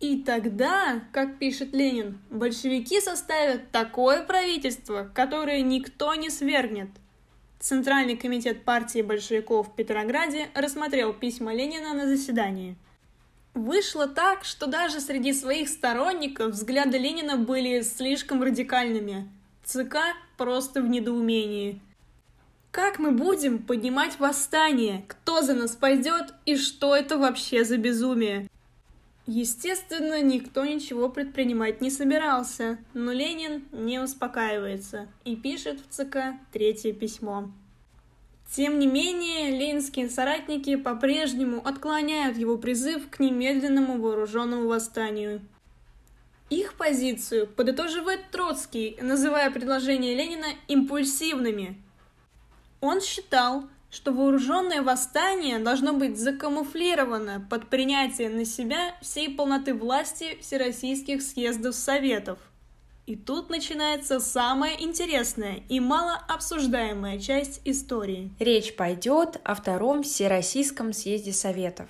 И 0.00 0.22
тогда, 0.22 1.02
как 1.12 1.38
пишет 1.38 1.74
Ленин, 1.74 2.18
большевики 2.30 3.02
составят 3.02 3.70
такое 3.70 4.24
правительство, 4.24 5.10
которое 5.14 5.60
никто 5.60 6.14
не 6.14 6.30
свергнет. 6.30 6.88
Центральный 7.58 8.16
комитет 8.16 8.64
партии 8.64 9.02
большевиков 9.02 9.68
в 9.68 9.74
Петрограде 9.74 10.48
рассмотрел 10.54 11.12
письма 11.12 11.52
Ленина 11.52 11.92
на 11.92 12.06
заседании– 12.06 12.78
Вышло 13.54 14.06
так, 14.06 14.44
что 14.44 14.66
даже 14.66 15.00
среди 15.00 15.32
своих 15.32 15.68
сторонников 15.68 16.52
взгляды 16.52 16.98
Ленина 16.98 17.36
были 17.36 17.82
слишком 17.82 18.42
радикальными. 18.42 19.28
ЦК 19.64 19.96
просто 20.36 20.80
в 20.80 20.88
недоумении. 20.88 21.80
Как 22.70 23.00
мы 23.00 23.10
будем 23.10 23.58
поднимать 23.58 24.20
восстание? 24.20 25.04
Кто 25.08 25.42
за 25.42 25.54
нас 25.54 25.72
пойдет? 25.72 26.34
И 26.46 26.56
что 26.56 26.94
это 26.94 27.18
вообще 27.18 27.64
за 27.64 27.76
безумие? 27.76 28.48
Естественно, 29.26 30.22
никто 30.22 30.64
ничего 30.64 31.08
предпринимать 31.08 31.80
не 31.80 31.90
собирался, 31.90 32.78
но 32.94 33.12
Ленин 33.12 33.64
не 33.72 33.98
успокаивается 33.98 35.08
и 35.24 35.36
пишет 35.36 35.80
в 35.80 35.92
ЦК 35.92 36.34
третье 36.52 36.92
письмо. 36.92 37.50
Тем 38.52 38.80
не 38.80 38.88
менее, 38.88 39.56
ленинские 39.56 40.10
соратники 40.10 40.74
по-прежнему 40.74 41.64
отклоняют 41.64 42.36
его 42.36 42.58
призыв 42.58 43.08
к 43.08 43.20
немедленному 43.20 44.00
вооруженному 44.00 44.66
восстанию. 44.66 45.40
Их 46.48 46.74
позицию 46.74 47.46
подытоживает 47.46 48.32
Троцкий, 48.32 48.98
называя 49.00 49.52
предложения 49.52 50.16
Ленина 50.16 50.48
импульсивными. 50.66 51.80
Он 52.80 53.00
считал, 53.00 53.68
что 53.88 54.12
вооруженное 54.12 54.82
восстание 54.82 55.60
должно 55.60 55.92
быть 55.92 56.18
закамуфлировано 56.18 57.46
под 57.48 57.68
принятие 57.68 58.30
на 58.30 58.44
себя 58.44 58.96
всей 59.00 59.32
полноты 59.32 59.74
власти 59.74 60.38
всероссийских 60.40 61.22
съездов 61.22 61.76
Советов. 61.76 62.40
И 63.10 63.16
тут 63.16 63.50
начинается 63.50 64.20
самая 64.20 64.76
интересная 64.78 65.64
и 65.68 65.80
мало 65.80 66.14
обсуждаемая 66.28 67.18
часть 67.18 67.60
истории. 67.64 68.30
Речь 68.38 68.76
пойдет 68.76 69.40
о 69.42 69.56
Втором 69.56 70.04
Всероссийском 70.04 70.92
съезде 70.92 71.32
Советов 71.32 71.88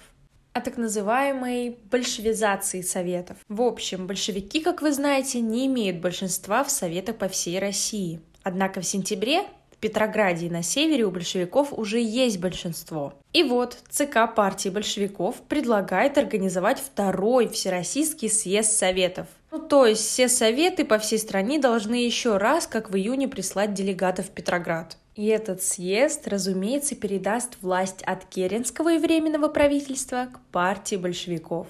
о 0.54 0.62
так 0.62 0.78
называемой 0.78 1.76
большевизации 1.90 2.80
Советов. 2.80 3.36
В 3.48 3.60
общем, 3.60 4.06
большевики, 4.06 4.60
как 4.60 4.80
вы 4.80 4.92
знаете, 4.92 5.40
не 5.40 5.66
имеют 5.66 5.98
большинства 5.98 6.64
в 6.64 6.70
Советах 6.70 7.16
по 7.16 7.28
всей 7.28 7.58
России. 7.58 8.20
Однако 8.42 8.80
в 8.80 8.86
сентябре 8.86 9.42
в 9.70 9.76
Петрограде 9.76 10.46
и 10.46 10.50
на 10.50 10.62
севере 10.62 11.04
у 11.04 11.10
большевиков 11.10 11.72
уже 11.72 12.00
есть 12.00 12.40
большинство. 12.40 13.12
И 13.34 13.42
вот 13.42 13.76
ЦК 13.90 14.34
партии 14.34 14.70
большевиков 14.70 15.36
предлагает 15.42 16.16
организовать 16.16 16.80
второй 16.80 17.46
Всероссийский 17.48 18.30
съезд 18.30 18.72
Советов– 18.72 19.26
ну, 19.50 19.58
то 19.58 19.86
есть 19.86 20.02
все 20.02 20.28
советы 20.28 20.84
по 20.84 20.98
всей 20.98 21.18
стране 21.18 21.58
должны 21.58 21.94
еще 21.94 22.36
раз, 22.36 22.66
как 22.66 22.90
в 22.90 22.96
июне, 22.96 23.28
прислать 23.28 23.74
делегатов 23.74 24.26
в 24.26 24.30
Петроград. 24.30 24.96
И 25.16 25.26
этот 25.26 25.62
съезд, 25.62 26.28
разумеется, 26.28 26.94
передаст 26.94 27.56
власть 27.60 28.02
от 28.02 28.24
Керенского 28.24 28.94
и 28.94 28.98
Временного 28.98 29.48
правительства 29.48 30.28
к 30.32 30.38
партии 30.52 30.96
большевиков. 30.96 31.66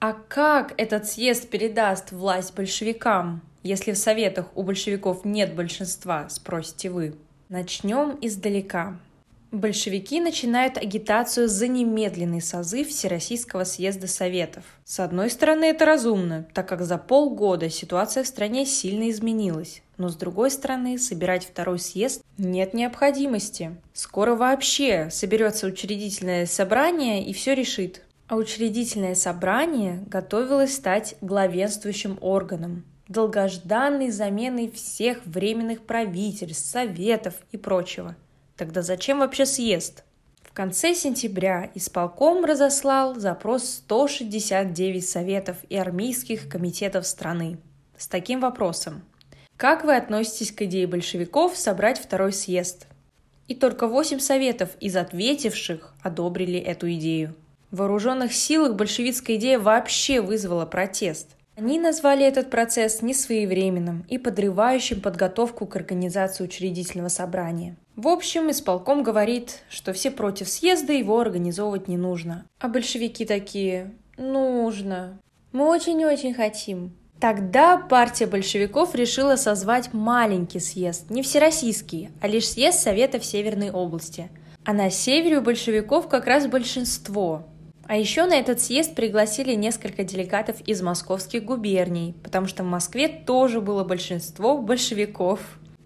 А 0.00 0.12
как 0.12 0.74
этот 0.76 1.06
съезд 1.06 1.48
передаст 1.48 2.10
власть 2.12 2.54
большевикам, 2.54 3.42
если 3.62 3.92
в 3.92 3.98
советах 3.98 4.46
у 4.54 4.62
большевиков 4.62 5.24
нет 5.24 5.54
большинства, 5.54 6.28
спросите 6.28 6.90
вы? 6.90 7.14
Начнем 7.48 8.18
издалека. 8.20 8.98
Большевики 9.54 10.20
начинают 10.20 10.78
агитацию 10.78 11.46
за 11.46 11.68
немедленный 11.68 12.42
созыв 12.42 12.88
Всероссийского 12.88 13.62
съезда 13.62 14.08
Советов. 14.08 14.64
С 14.84 14.98
одной 14.98 15.30
стороны, 15.30 15.66
это 15.66 15.84
разумно, 15.84 16.48
так 16.52 16.68
как 16.68 16.82
за 16.82 16.98
полгода 16.98 17.70
ситуация 17.70 18.24
в 18.24 18.26
стране 18.26 18.66
сильно 18.66 19.08
изменилась. 19.10 19.80
Но 19.96 20.08
с 20.08 20.16
другой 20.16 20.50
стороны, 20.50 20.98
собирать 20.98 21.44
второй 21.44 21.78
съезд 21.78 22.20
нет 22.36 22.74
необходимости. 22.74 23.76
Скоро 23.92 24.34
вообще 24.34 25.08
соберется 25.12 25.68
учредительное 25.68 26.46
собрание 26.46 27.24
и 27.24 27.32
все 27.32 27.54
решит. 27.54 28.02
А 28.26 28.34
учредительное 28.34 29.14
собрание 29.14 30.02
готовилось 30.08 30.74
стать 30.74 31.14
главенствующим 31.20 32.18
органом, 32.20 32.84
долгожданной 33.06 34.10
заменой 34.10 34.68
всех 34.68 35.24
временных 35.24 35.82
правительств, 35.82 36.68
советов 36.68 37.34
и 37.52 37.56
прочего– 37.56 38.16
Тогда 38.56 38.82
зачем 38.82 39.18
вообще 39.18 39.46
съезд? 39.46 40.04
В 40.42 40.52
конце 40.52 40.94
сентября 40.94 41.70
исполком 41.74 42.44
разослал 42.44 43.16
запрос 43.16 43.64
169 43.64 45.08
советов 45.08 45.56
и 45.68 45.76
армейских 45.76 46.48
комитетов 46.48 47.06
страны 47.06 47.58
с 47.96 48.06
таким 48.06 48.38
вопросом. 48.40 49.02
Как 49.56 49.84
вы 49.84 49.96
относитесь 49.96 50.52
к 50.52 50.62
идее 50.62 50.86
большевиков 50.86 51.56
собрать 51.56 51.98
второй 51.98 52.32
съезд? 52.32 52.86
И 53.48 53.56
только 53.56 53.88
8 53.88 54.20
советов 54.20 54.70
из 54.78 54.94
ответивших 54.94 55.92
одобрили 56.02 56.58
эту 56.60 56.92
идею. 56.92 57.34
В 57.72 57.78
вооруженных 57.78 58.32
силах 58.32 58.76
большевистская 58.76 59.36
идея 59.36 59.58
вообще 59.58 60.20
вызвала 60.20 60.64
протест. 60.64 61.30
Они 61.56 61.80
назвали 61.80 62.24
этот 62.24 62.50
процесс 62.50 63.02
несвоевременным 63.02 64.04
и 64.08 64.18
подрывающим 64.18 65.00
подготовку 65.00 65.66
к 65.66 65.74
организации 65.74 66.44
учредительного 66.44 67.08
собрания– 67.08 67.76
в 67.96 68.08
общем, 68.08 68.50
исполком 68.50 69.02
говорит, 69.02 69.62
что 69.68 69.92
все 69.92 70.10
против 70.10 70.48
съезда, 70.48 70.92
его 70.92 71.18
организовывать 71.20 71.86
не 71.86 71.96
нужно. 71.96 72.44
А 72.58 72.68
большевики 72.68 73.24
такие, 73.24 73.92
нужно. 74.16 75.20
Мы 75.52 75.68
очень-очень 75.68 76.34
хотим. 76.34 76.96
Тогда 77.20 77.78
партия 77.78 78.26
большевиков 78.26 78.94
решила 78.94 79.36
созвать 79.36 79.92
маленький 79.94 80.58
съезд, 80.58 81.08
не 81.10 81.22
всероссийский, 81.22 82.10
а 82.20 82.26
лишь 82.26 82.48
съезд 82.48 82.80
Советов 82.80 83.24
Северной 83.24 83.70
области. 83.70 84.28
А 84.64 84.72
на 84.72 84.90
севере 84.90 85.38
у 85.38 85.42
большевиков 85.42 86.08
как 86.08 86.26
раз 86.26 86.46
большинство. 86.46 87.44
А 87.86 87.96
еще 87.96 88.24
на 88.24 88.34
этот 88.34 88.60
съезд 88.60 88.94
пригласили 88.94 89.54
несколько 89.54 90.04
делегатов 90.04 90.60
из 90.62 90.82
московских 90.82 91.44
губерний, 91.44 92.14
потому 92.22 92.46
что 92.46 92.62
в 92.62 92.66
Москве 92.66 93.08
тоже 93.08 93.60
было 93.60 93.84
большинство 93.84 94.58
большевиков. 94.58 95.40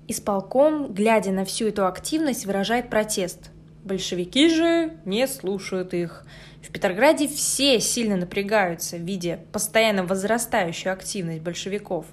Исполком, 0.08 0.94
глядя 0.94 1.32
на 1.32 1.44
всю 1.44 1.68
эту 1.68 1.86
активность, 1.86 2.46
выражает 2.46 2.88
протест. 2.88 3.50
Большевики 3.84 4.48
же 4.48 4.96
не 5.04 5.28
слушают 5.28 5.92
их. 5.92 6.24
В 6.62 6.72
Петрограде 6.72 7.28
все 7.28 7.78
сильно 7.78 8.16
напрягаются, 8.16 8.96
видя 8.96 9.40
постоянно 9.52 10.04
возрастающую 10.04 10.92
активность 10.94 11.42
большевиков. 11.42 12.06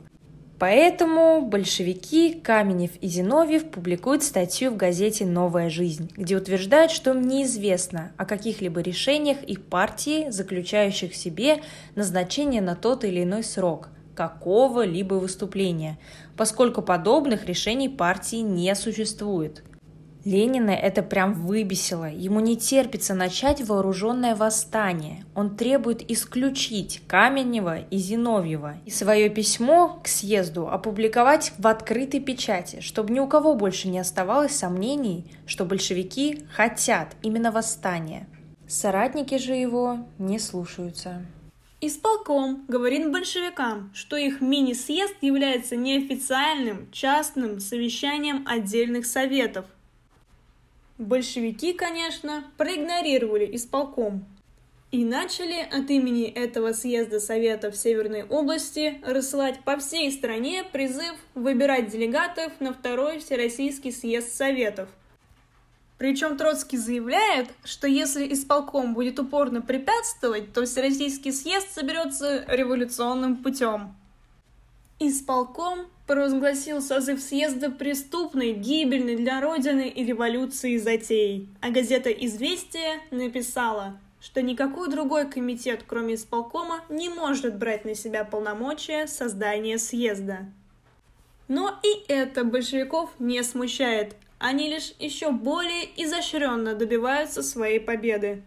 Поэтому 0.59 1.41
большевики 1.41 2.33
Каменев 2.33 2.91
и 3.01 3.07
Зиновьев 3.07 3.69
публикуют 3.69 4.23
статью 4.23 4.71
в 4.71 4.77
газете 4.77 5.25
«Новая 5.25 5.69
жизнь», 5.69 6.11
где 6.15 6.37
утверждают, 6.37 6.91
что 6.91 7.11
им 7.11 7.27
неизвестно 7.27 8.11
о 8.17 8.25
каких-либо 8.25 8.81
решениях 8.81 9.41
их 9.43 9.65
партии, 9.65 10.29
заключающих 10.29 11.11
в 11.11 11.15
себе 11.15 11.61
назначение 11.95 12.61
на 12.61 12.75
тот 12.75 13.03
или 13.03 13.23
иной 13.23 13.43
срок, 13.43 13.89
какого-либо 14.15 15.15
выступления, 15.15 15.99
поскольку 16.35 16.81
подобных 16.81 17.45
решений 17.45 17.89
партии 17.89 18.37
не 18.37 18.73
существует. 18.73 19.63
Ленина 20.25 20.71
это 20.71 21.03
прям 21.03 21.33
выбесило. 21.33 22.09
Ему 22.09 22.39
не 22.39 22.57
терпится 22.57 23.13
начать 23.13 23.61
вооруженное 23.61 24.35
восстание. 24.35 25.23
Он 25.35 25.55
требует 25.55 26.09
исключить 26.09 27.03
Каменева 27.07 27.81
и 27.81 27.97
Зиновьева 27.97 28.77
и 28.85 28.89
свое 28.89 29.29
письмо 29.29 29.99
к 30.03 30.07
съезду 30.07 30.67
опубликовать 30.67 31.53
в 31.59 31.67
открытой 31.67 32.21
печати, 32.21 32.79
чтобы 32.81 33.13
ни 33.13 33.19
у 33.19 33.27
кого 33.27 33.53
больше 33.53 33.87
не 33.87 33.99
оставалось 33.99 34.55
сомнений, 34.55 35.31
что 35.45 35.63
большевики 35.63 36.43
хотят 36.51 37.15
именно 37.21 37.51
восстания. 37.51 38.27
Соратники 38.67 39.37
же 39.37 39.53
его 39.53 40.07
не 40.17 40.39
слушаются. 40.39 41.23
Исполком 41.81 42.65
говорит 42.67 43.11
большевикам, 43.11 43.91
что 43.93 44.15
их 44.15 44.39
мини-съезд 44.39 45.15
является 45.21 45.75
неофициальным 45.75 46.89
частным 46.91 47.59
совещанием 47.59 48.45
отдельных 48.47 49.05
советов. 49.05 49.65
Большевики, 50.97 51.73
конечно, 51.73 52.45
проигнорировали 52.57 53.53
исполком 53.55 54.25
и 54.91 55.03
начали 55.03 55.59
от 55.59 55.89
имени 55.89 56.23
этого 56.23 56.71
съезда 56.71 57.19
Советов 57.19 57.75
Северной 57.75 58.23
области 58.23 59.01
рассылать 59.05 59.59
по 59.65 59.77
всей 59.77 60.09
стране 60.13 60.63
призыв 60.63 61.15
выбирать 61.33 61.89
делегатов 61.89 62.53
на 62.61 62.73
второй 62.73 63.19
Всероссийский 63.19 63.91
съезд 63.91 64.33
Советов– 64.33 64.87
причем 65.97 66.37
Троцкий 66.37 66.77
заявляет, 66.77 67.49
что 67.63 67.87
если 67.87 68.31
исполком 68.33 68.93
будет 68.93 69.17
упорно 69.17 69.61
препятствовать, 69.61 70.51
то 70.51 70.65
Всероссийский 70.65 71.31
съезд 71.31 71.71
соберется 71.71 72.43
революционным 72.47 73.37
путем. 73.37 73.95
Исполком 74.99 75.87
провозгласил 76.05 76.81
созыв 76.81 77.21
съезда 77.21 77.71
преступной, 77.71 78.53
гибельной 78.53 79.15
для 79.15 79.41
Родины 79.41 79.87
и 79.87 80.05
революции 80.05 80.77
затеей, 80.77 81.49
а 81.61 81.69
газета 81.69 82.09
«Известия» 82.11 82.99
написала, 83.11 83.97
что 84.21 84.41
никакой 84.41 84.89
другой 84.89 85.29
комитет, 85.29 85.83
кроме 85.85 86.15
исполкома, 86.15 86.81
не 86.89 87.09
может 87.09 87.57
брать 87.57 87.85
на 87.85 87.95
себя 87.95 88.23
полномочия 88.23 89.07
создания 89.07 89.77
съезда. 89.77 90.45
Но 91.47 91.77
и 91.83 92.11
это 92.11 92.43
большевиков 92.43 93.11
не 93.19 93.43
смущает, 93.43 94.15
они 94.45 94.69
лишь 94.69 94.93
еще 94.99 95.31
более 95.31 95.89
изощренно 96.03 96.75
добиваются 96.75 97.41
своей 97.41 97.79
победы. 97.79 98.43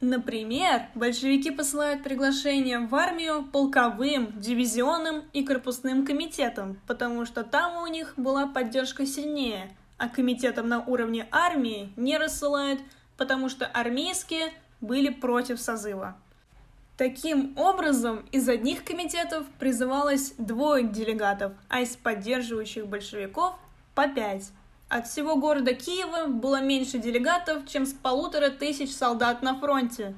Например, 0.00 0.82
большевики 0.94 1.50
посылают 1.50 2.04
приглашение 2.04 2.78
в 2.78 2.94
армию 2.94 3.44
полковым, 3.44 4.38
дивизионным 4.38 5.24
и 5.32 5.44
корпусным 5.44 6.06
комитетам, 6.06 6.80
потому 6.86 7.26
что 7.26 7.42
там 7.42 7.82
у 7.82 7.88
них 7.88 8.14
была 8.16 8.46
поддержка 8.46 9.04
сильнее, 9.04 9.74
а 9.98 10.08
комитетам 10.08 10.68
на 10.68 10.84
уровне 10.84 11.26
армии 11.32 11.92
не 11.96 12.16
рассылают, 12.16 12.80
потому 13.16 13.48
что 13.48 13.66
армейские 13.66 14.52
были 14.80 15.08
против 15.08 15.60
созыва. 15.60 16.16
Таким 16.96 17.58
образом, 17.58 18.24
из 18.30 18.48
одних 18.48 18.84
комитетов 18.84 19.44
призывалось 19.58 20.34
двое 20.38 20.86
делегатов, 20.86 21.52
а 21.68 21.80
из 21.80 21.96
поддерживающих 21.96 22.86
большевиков 22.86 23.56
по 23.96 24.06
пять. 24.06 24.52
От 24.94 25.08
всего 25.08 25.34
города 25.34 25.74
Киева 25.74 26.28
было 26.28 26.60
меньше 26.60 26.98
делегатов, 26.98 27.66
чем 27.66 27.84
с 27.84 27.92
полутора 27.92 28.48
тысяч 28.50 28.94
солдат 28.94 29.42
на 29.42 29.58
фронте. 29.58 30.14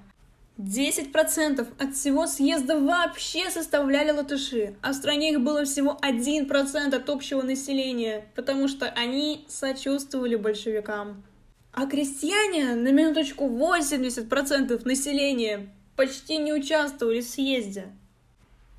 10% 0.59 1.67
от 1.79 1.95
всего 1.95 2.27
съезда 2.27 2.79
вообще 2.79 3.49
составляли 3.49 4.11
латыши, 4.11 4.75
а 4.83 4.93
в 4.93 4.95
стране 4.95 5.33
их 5.33 5.41
было 5.41 5.65
всего 5.65 5.97
1% 6.03 6.95
от 6.95 7.09
общего 7.09 7.41
населения, 7.41 8.27
потому 8.35 8.69
что 8.69 8.85
они 8.89 9.47
сочувствовали 9.49 10.37
большевикам. 10.37 11.25
А 11.73 11.87
крестьяне, 11.87 12.75
на 12.75 12.93
минуточку 12.93 13.47
80% 13.47 14.87
населения, 14.87 15.71
почти 15.97 16.37
не 16.37 16.53
участвовали 16.53 17.23
в 17.23 17.25
съезде. 17.25 17.87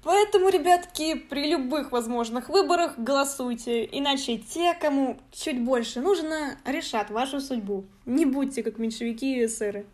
Поэтому, 0.07 0.47
ребятки, 0.47 1.15
при 1.15 1.51
любых 1.51 1.91
возможных 1.91 2.47
выборах 2.47 2.97
голосуйте, 2.97 3.83
иначе 3.83 4.37
те, 4.37 4.73
кому 4.73 5.19
чуть 5.33 5.61
больше 5.61 5.99
нужно, 5.99 6.57
решат 6.63 7.11
вашу 7.11 7.41
судьбу. 7.41 7.83
Не 8.05 8.23
будьте 8.23 8.63
как 8.63 8.77
меньшевики 8.77 9.35
и 9.35 9.45
эсеры. 9.45 9.85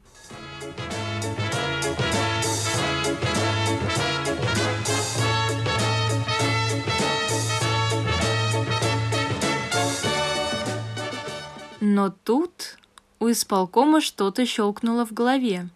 Но 11.81 12.13
тут 12.23 12.77
у 13.19 13.31
исполкома 13.31 13.99
что-то 13.99 14.45
щелкнуло 14.45 15.07
в 15.07 15.11
голове. 15.11 15.69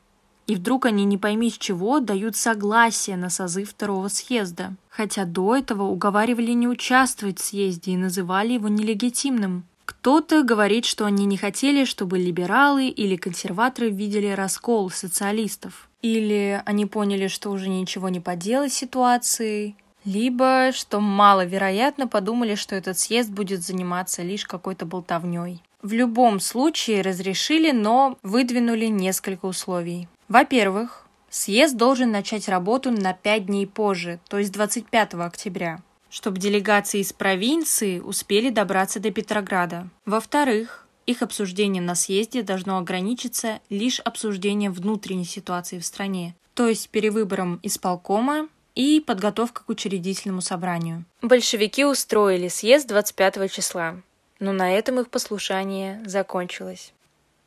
И 0.48 0.56
вдруг 0.56 0.86
они 0.86 1.04
не 1.04 1.18
пойми 1.18 1.50
с 1.50 1.58
чего 1.58 2.00
дают 2.00 2.38
согласие 2.38 3.18
на 3.18 3.30
созыв 3.30 3.70
второго 3.70 4.08
съезда. 4.08 4.74
Хотя 4.90 5.26
до 5.26 5.58
этого 5.58 5.84
уговаривали 5.84 6.54
не 6.54 6.68
участвовать 6.68 7.40
в 7.40 7.44
съезде 7.44 7.92
и 7.92 7.98
называли 7.98 8.54
его 8.54 8.70
нелегитимным. 8.70 9.66
Кто-то 9.84 10.44
говорит, 10.44 10.86
что 10.86 11.06
они 11.06 11.26
не 11.26 11.38
хотели, 11.38 11.86
чтобы 11.86 12.18
либералы 12.18 12.88
или 12.88 13.16
консерваторы 13.16 13.90
видели 13.90 14.28
раскол 14.28 14.90
социалистов. 14.90 15.90
Или 16.02 16.62
они 16.66 16.86
поняли, 16.86 17.28
что 17.28 17.52
уже 17.52 17.68
ничего 17.70 18.10
не 18.10 18.20
поделать 18.20 18.72
с 18.72 18.78
ситуацией. 18.78 19.76
Либо, 20.06 20.72
что 20.74 21.02
маловероятно, 21.02 22.08
подумали, 22.08 22.56
что 22.56 22.76
этот 22.76 22.98
съезд 22.98 23.30
будет 23.30 23.64
заниматься 23.64 24.24
лишь 24.24 24.46
какой-то 24.46 24.86
болтовней. 24.86 25.62
В 25.82 25.92
любом 25.94 26.40
случае 26.40 27.02
разрешили, 27.02 27.72
но 27.72 28.18
выдвинули 28.24 28.86
несколько 28.86 29.46
условий. 29.46 30.08
Во-первых, 30.28 31.06
съезд 31.30 31.76
должен 31.76 32.12
начать 32.12 32.50
работу 32.50 32.92
на 32.92 33.13
5 33.13 33.46
дней 33.46 33.66
позже, 33.66 34.20
то 34.28 34.38
есть 34.38 34.52
25 34.52 35.13
октября, 35.16 35.82
чтобы 36.10 36.40
делегации 36.40 37.00
из 37.00 37.13
провинции 37.13 38.00
успели 38.00 38.50
добраться 38.50 39.00
до 39.00 39.12
Петрограда. 39.12 39.90
Во-вторых, 40.06 40.86
их 41.06 41.22
обсуждение 41.22 41.82
на 41.82 41.96
съезде 41.96 42.44
должно 42.44 42.78
ограничиться 42.78 43.60
лишь 43.70 44.00
обсуждением 44.02 44.74
внутренней 44.74 45.26
ситуации 45.26 45.80
в 45.80 45.86
стране, 45.86 46.36
то 46.54 46.68
есть 46.68 46.90
перевыбором 46.90 47.60
исполкома 47.63 48.50
и 48.76 49.00
подготовка 49.00 49.63
к 49.63 49.70
учредительному 49.70 50.42
собранию. 50.42 51.06
Большевики 51.22 51.86
устроили 51.86 52.50
съезд 52.50 52.88
25 52.88 53.52
числа 53.52 54.02
но 54.40 54.52
на 54.52 54.72
этом 54.72 55.00
их 55.00 55.10
послушание 55.10 56.02
закончилось. 56.06 56.94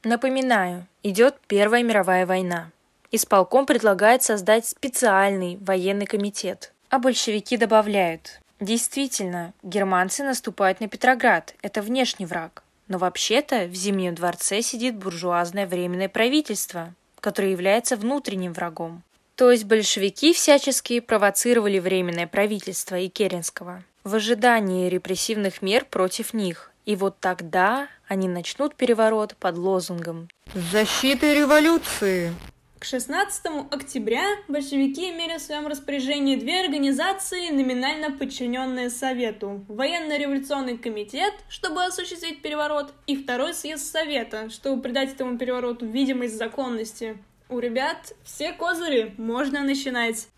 Напоминаю, 0.02 0.86
идет 1.02 1.36
Первая 1.46 1.82
мировая 1.82 2.24
война. 2.24 2.70
Исполком 3.10 3.66
предлагает 3.66 4.22
создать 4.22 4.66
специальный 4.66 5.58
военный 5.60 6.06
комитет. 6.06 6.72
А 6.88 6.98
большевики 6.98 7.58
добавляют, 7.58 8.40
действительно, 8.60 9.52
германцы 9.62 10.24
наступают 10.24 10.80
на 10.80 10.88
Петроград, 10.88 11.54
это 11.60 11.82
внешний 11.82 12.24
враг. 12.24 12.62
Но 12.88 12.96
вообще-то 12.96 13.66
в 13.66 13.74
Зимнем 13.74 14.14
дворце 14.14 14.62
сидит 14.62 14.96
буржуазное 14.96 15.66
временное 15.66 16.08
правительство, 16.08 16.94
которое 17.20 17.50
является 17.50 17.96
внутренним 17.96 18.54
врагом. 18.54 19.02
То 19.36 19.50
есть 19.50 19.64
большевики 19.64 20.32
всячески 20.32 21.00
провоцировали 21.00 21.78
временное 21.78 22.26
правительство 22.26 22.98
и 22.98 23.08
Керенского 23.08 23.82
в 24.04 24.14
ожидании 24.14 24.88
репрессивных 24.88 25.62
мер 25.62 25.84
против 25.84 26.32
них, 26.32 26.69
и 26.84 26.96
вот 26.96 27.18
тогда 27.20 27.88
они 28.08 28.28
начнут 28.28 28.74
переворот 28.74 29.36
под 29.36 29.56
лозунгом 29.56 30.28
«Защиты 30.54 31.34
революции!». 31.34 32.32
К 32.80 32.84
16 32.86 33.46
октября 33.70 34.24
большевики 34.48 35.10
имели 35.10 35.36
в 35.36 35.42
своем 35.42 35.66
распоряжении 35.66 36.36
две 36.36 36.64
организации, 36.64 37.50
номинально 37.50 38.10
подчиненные 38.10 38.88
Совету. 38.88 39.66
Военно-революционный 39.68 40.78
комитет, 40.78 41.34
чтобы 41.50 41.84
осуществить 41.84 42.40
переворот, 42.40 42.94
и 43.06 43.22
второй 43.22 43.52
съезд 43.52 43.84
Совета, 43.84 44.48
чтобы 44.48 44.80
придать 44.80 45.12
этому 45.12 45.36
перевороту 45.36 45.84
видимость 45.84 46.38
законности. 46.38 47.18
У 47.50 47.58
ребят 47.58 48.14
все 48.24 48.52
козыри, 48.52 49.14
можно 49.18 49.62
начинать. 49.62 50.28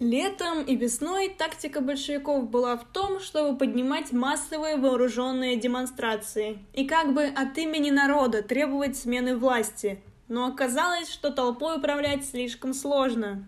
Летом 0.00 0.62
и 0.62 0.76
весной 0.76 1.28
тактика 1.28 1.82
большевиков 1.82 2.48
была 2.48 2.78
в 2.78 2.84
том, 2.84 3.20
чтобы 3.20 3.58
поднимать 3.58 4.12
массовые 4.12 4.76
вооруженные 4.76 5.56
демонстрации 5.56 6.58
и 6.72 6.86
как 6.86 7.12
бы 7.12 7.24
от 7.24 7.58
имени 7.58 7.90
народа 7.90 8.42
требовать 8.42 8.96
смены 8.96 9.36
власти. 9.36 10.00
Но 10.26 10.46
оказалось, 10.46 11.12
что 11.12 11.30
толпой 11.30 11.76
управлять 11.76 12.24
слишком 12.24 12.72
сложно. 12.72 13.44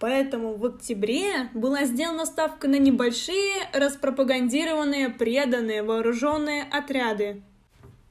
Поэтому 0.00 0.54
в 0.54 0.64
октябре 0.64 1.50
была 1.52 1.84
сделана 1.84 2.24
ставка 2.24 2.68
на 2.68 2.78
небольшие, 2.78 3.68
распропагандированные, 3.74 5.10
преданные 5.10 5.82
вооруженные 5.82 6.62
отряды. 6.62 7.42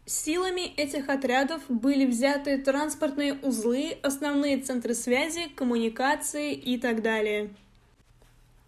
Силами 0.05 0.71
этих 0.77 1.09
отрядов 1.09 1.63
были 1.67 2.05
взяты 2.05 2.59
транспортные 2.59 3.33
узлы, 3.41 3.97
основные 4.03 4.57
центры 4.57 4.93
связи, 4.93 5.49
коммуникации 5.55 6.53
и 6.53 6.77
так 6.77 7.01
далее. 7.01 7.49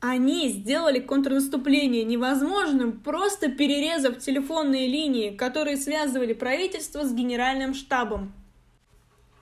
Они 0.05 0.49
сделали 0.49 0.99
контрнаступление 0.99 2.03
невозможным, 2.03 2.99
просто 2.99 3.49
перерезав 3.49 4.19
телефонные 4.19 4.85
линии, 4.85 5.29
которые 5.29 5.77
связывали 5.77 6.33
правительство 6.33 7.05
с 7.05 7.13
генеральным 7.13 7.73
штабом. 7.73 8.33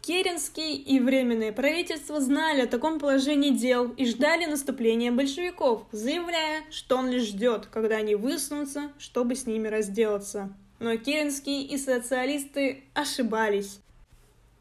Керенский 0.03 0.75
и 0.75 0.99
Временное 0.99 1.51
правительство 1.51 2.21
знали 2.21 2.61
о 2.61 2.67
таком 2.67 2.99
положении 2.99 3.49
дел 3.49 3.89
и 3.97 4.05
ждали 4.05 4.45
наступления 4.45 5.11
большевиков, 5.11 5.87
заявляя, 5.91 6.61
что 6.69 6.97
он 6.97 7.09
лишь 7.09 7.29
ждет, 7.29 7.65
когда 7.65 7.95
они 7.95 8.13
высунутся, 8.13 8.91
чтобы 8.99 9.33
с 9.33 9.47
ними 9.47 9.67
разделаться. 9.67 10.55
Но 10.77 10.95
Керенский 10.95 11.63
и 11.63 11.75
социалисты 11.79 12.83
ошибались. 12.93 13.79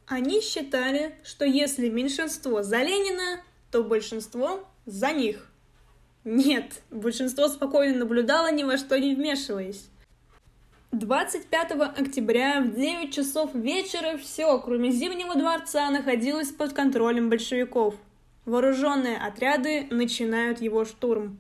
Они 0.07 0.41
считали, 0.41 1.15
что 1.25 1.45
если 1.45 1.91
меньшинство 1.91 2.63
за 2.63 2.79
Ленина, 2.79 3.43
то 3.71 3.85
большинство 3.85 4.67
за 4.87 5.13
них. 5.13 5.50
Нет, 6.25 6.83
большинство 6.91 7.49
спокойно 7.49 8.01
наблюдало, 8.01 8.53
ни 8.53 8.63
во 8.63 8.77
что 8.77 8.99
не 8.99 9.15
вмешиваясь. 9.15 9.89
25 10.93 11.73
октября 11.97 12.61
в 12.61 12.75
9 12.75 13.15
часов 13.15 13.55
вечера 13.55 14.19
все, 14.19 14.59
кроме 14.59 14.91
Зимнего 14.91 15.35
дворца, 15.35 15.89
находилось 15.91 16.51
под 16.51 16.73
контролем 16.73 17.31
большевиков. 17.31 17.95
Вооруженные 18.45 19.17
отряды 19.17 19.87
начинают 19.91 20.61
его 20.61 20.85
штурм. 20.85 21.39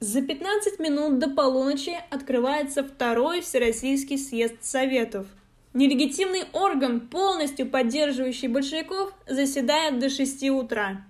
За 0.00 0.20
15 0.20 0.78
минут 0.78 1.18
до 1.18 1.30
полуночи 1.30 1.96
открывается 2.10 2.84
второй 2.84 3.40
Всероссийский 3.40 4.18
съезд 4.18 4.56
Советов. 4.60 5.26
Нелегитимный 5.74 6.44
орган, 6.52 7.00
полностью 7.00 7.66
поддерживающий 7.66 8.48
большевиков, 8.48 9.14
заседает 9.26 9.98
до 10.00 10.10
6 10.10 10.50
утра. 10.50 11.06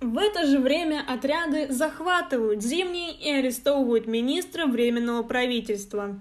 В 0.00 0.18
это 0.18 0.46
же 0.46 0.58
время 0.58 1.02
отряды 1.08 1.72
захватывают 1.72 2.62
Зимний 2.62 3.12
и 3.12 3.30
арестовывают 3.30 4.06
министра 4.06 4.66
Временного 4.66 5.22
правительства. 5.22 6.20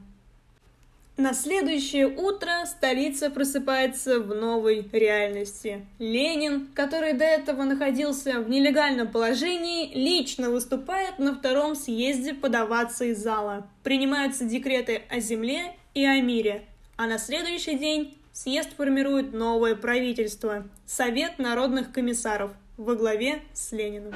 На 1.17 1.33
следующее 1.33 2.07
утро 2.07 2.65
столица 2.65 3.29
просыпается 3.29 4.19
в 4.19 4.33
новой 4.33 4.88
реальности. 4.91 5.85
Ленин, 5.99 6.67
который 6.73 7.13
до 7.13 7.25
этого 7.25 7.63
находился 7.63 8.39
в 8.39 8.49
нелегальном 8.49 9.09
положении, 9.09 9.93
лично 9.93 10.49
выступает 10.49 11.19
на 11.19 11.33
втором 11.33 11.75
съезде 11.75 12.33
подаваться 12.33 13.05
из 13.05 13.17
зала. 13.21 13.67
Принимаются 13.83 14.45
декреты 14.45 15.03
о 15.09 15.19
земле 15.19 15.73
и 15.93 16.05
о 16.05 16.19
мире. 16.21 16.65
А 16.97 17.07
на 17.07 17.17
следующий 17.17 17.77
день 17.77 18.17
Съезд 18.35 18.75
формирует 18.75 19.31
новое 19.31 19.75
правительство– 19.75 20.67
Совет 20.85 21.39
народных 21.39 21.93
комиссаров 21.93 22.51
во 22.77 22.93
главе 22.95 23.41
с 23.53 23.71
Лениным. 23.71 24.13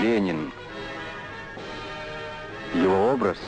Ленин. 0.00 0.52
Его 2.74 3.10
образ 3.12 3.38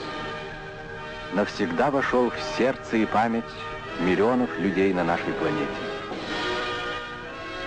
навсегда 1.33 1.91
вошел 1.91 2.31
в 2.31 2.39
сердце 2.57 2.97
и 2.97 3.07
память 3.07 3.45
миллионов 4.01 4.59
людей 4.59 4.93
на 4.93 5.05
нашей 5.05 5.33
планете. 5.35 5.71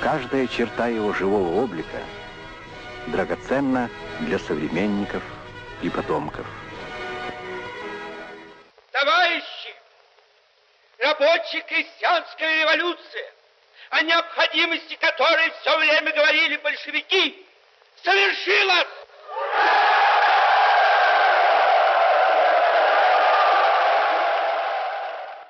Каждая 0.01 0.47
черта 0.47 0.87
его 0.87 1.13
живого 1.13 1.61
облика 1.61 1.99
драгоценна 3.07 3.89
для 4.21 4.37
современников 4.39 5.23
и 5.81 5.89
потомков. 5.89 6.45
Рабочая 11.51 11.61
крестьянская 11.61 12.61
революция, 12.61 13.33
о 13.89 14.01
необходимости 14.03 14.95
которой 14.95 15.51
все 15.61 15.77
время 15.77 16.11
говорили 16.11 16.57
большевики, 16.57 17.45
совершилась! 18.03 18.87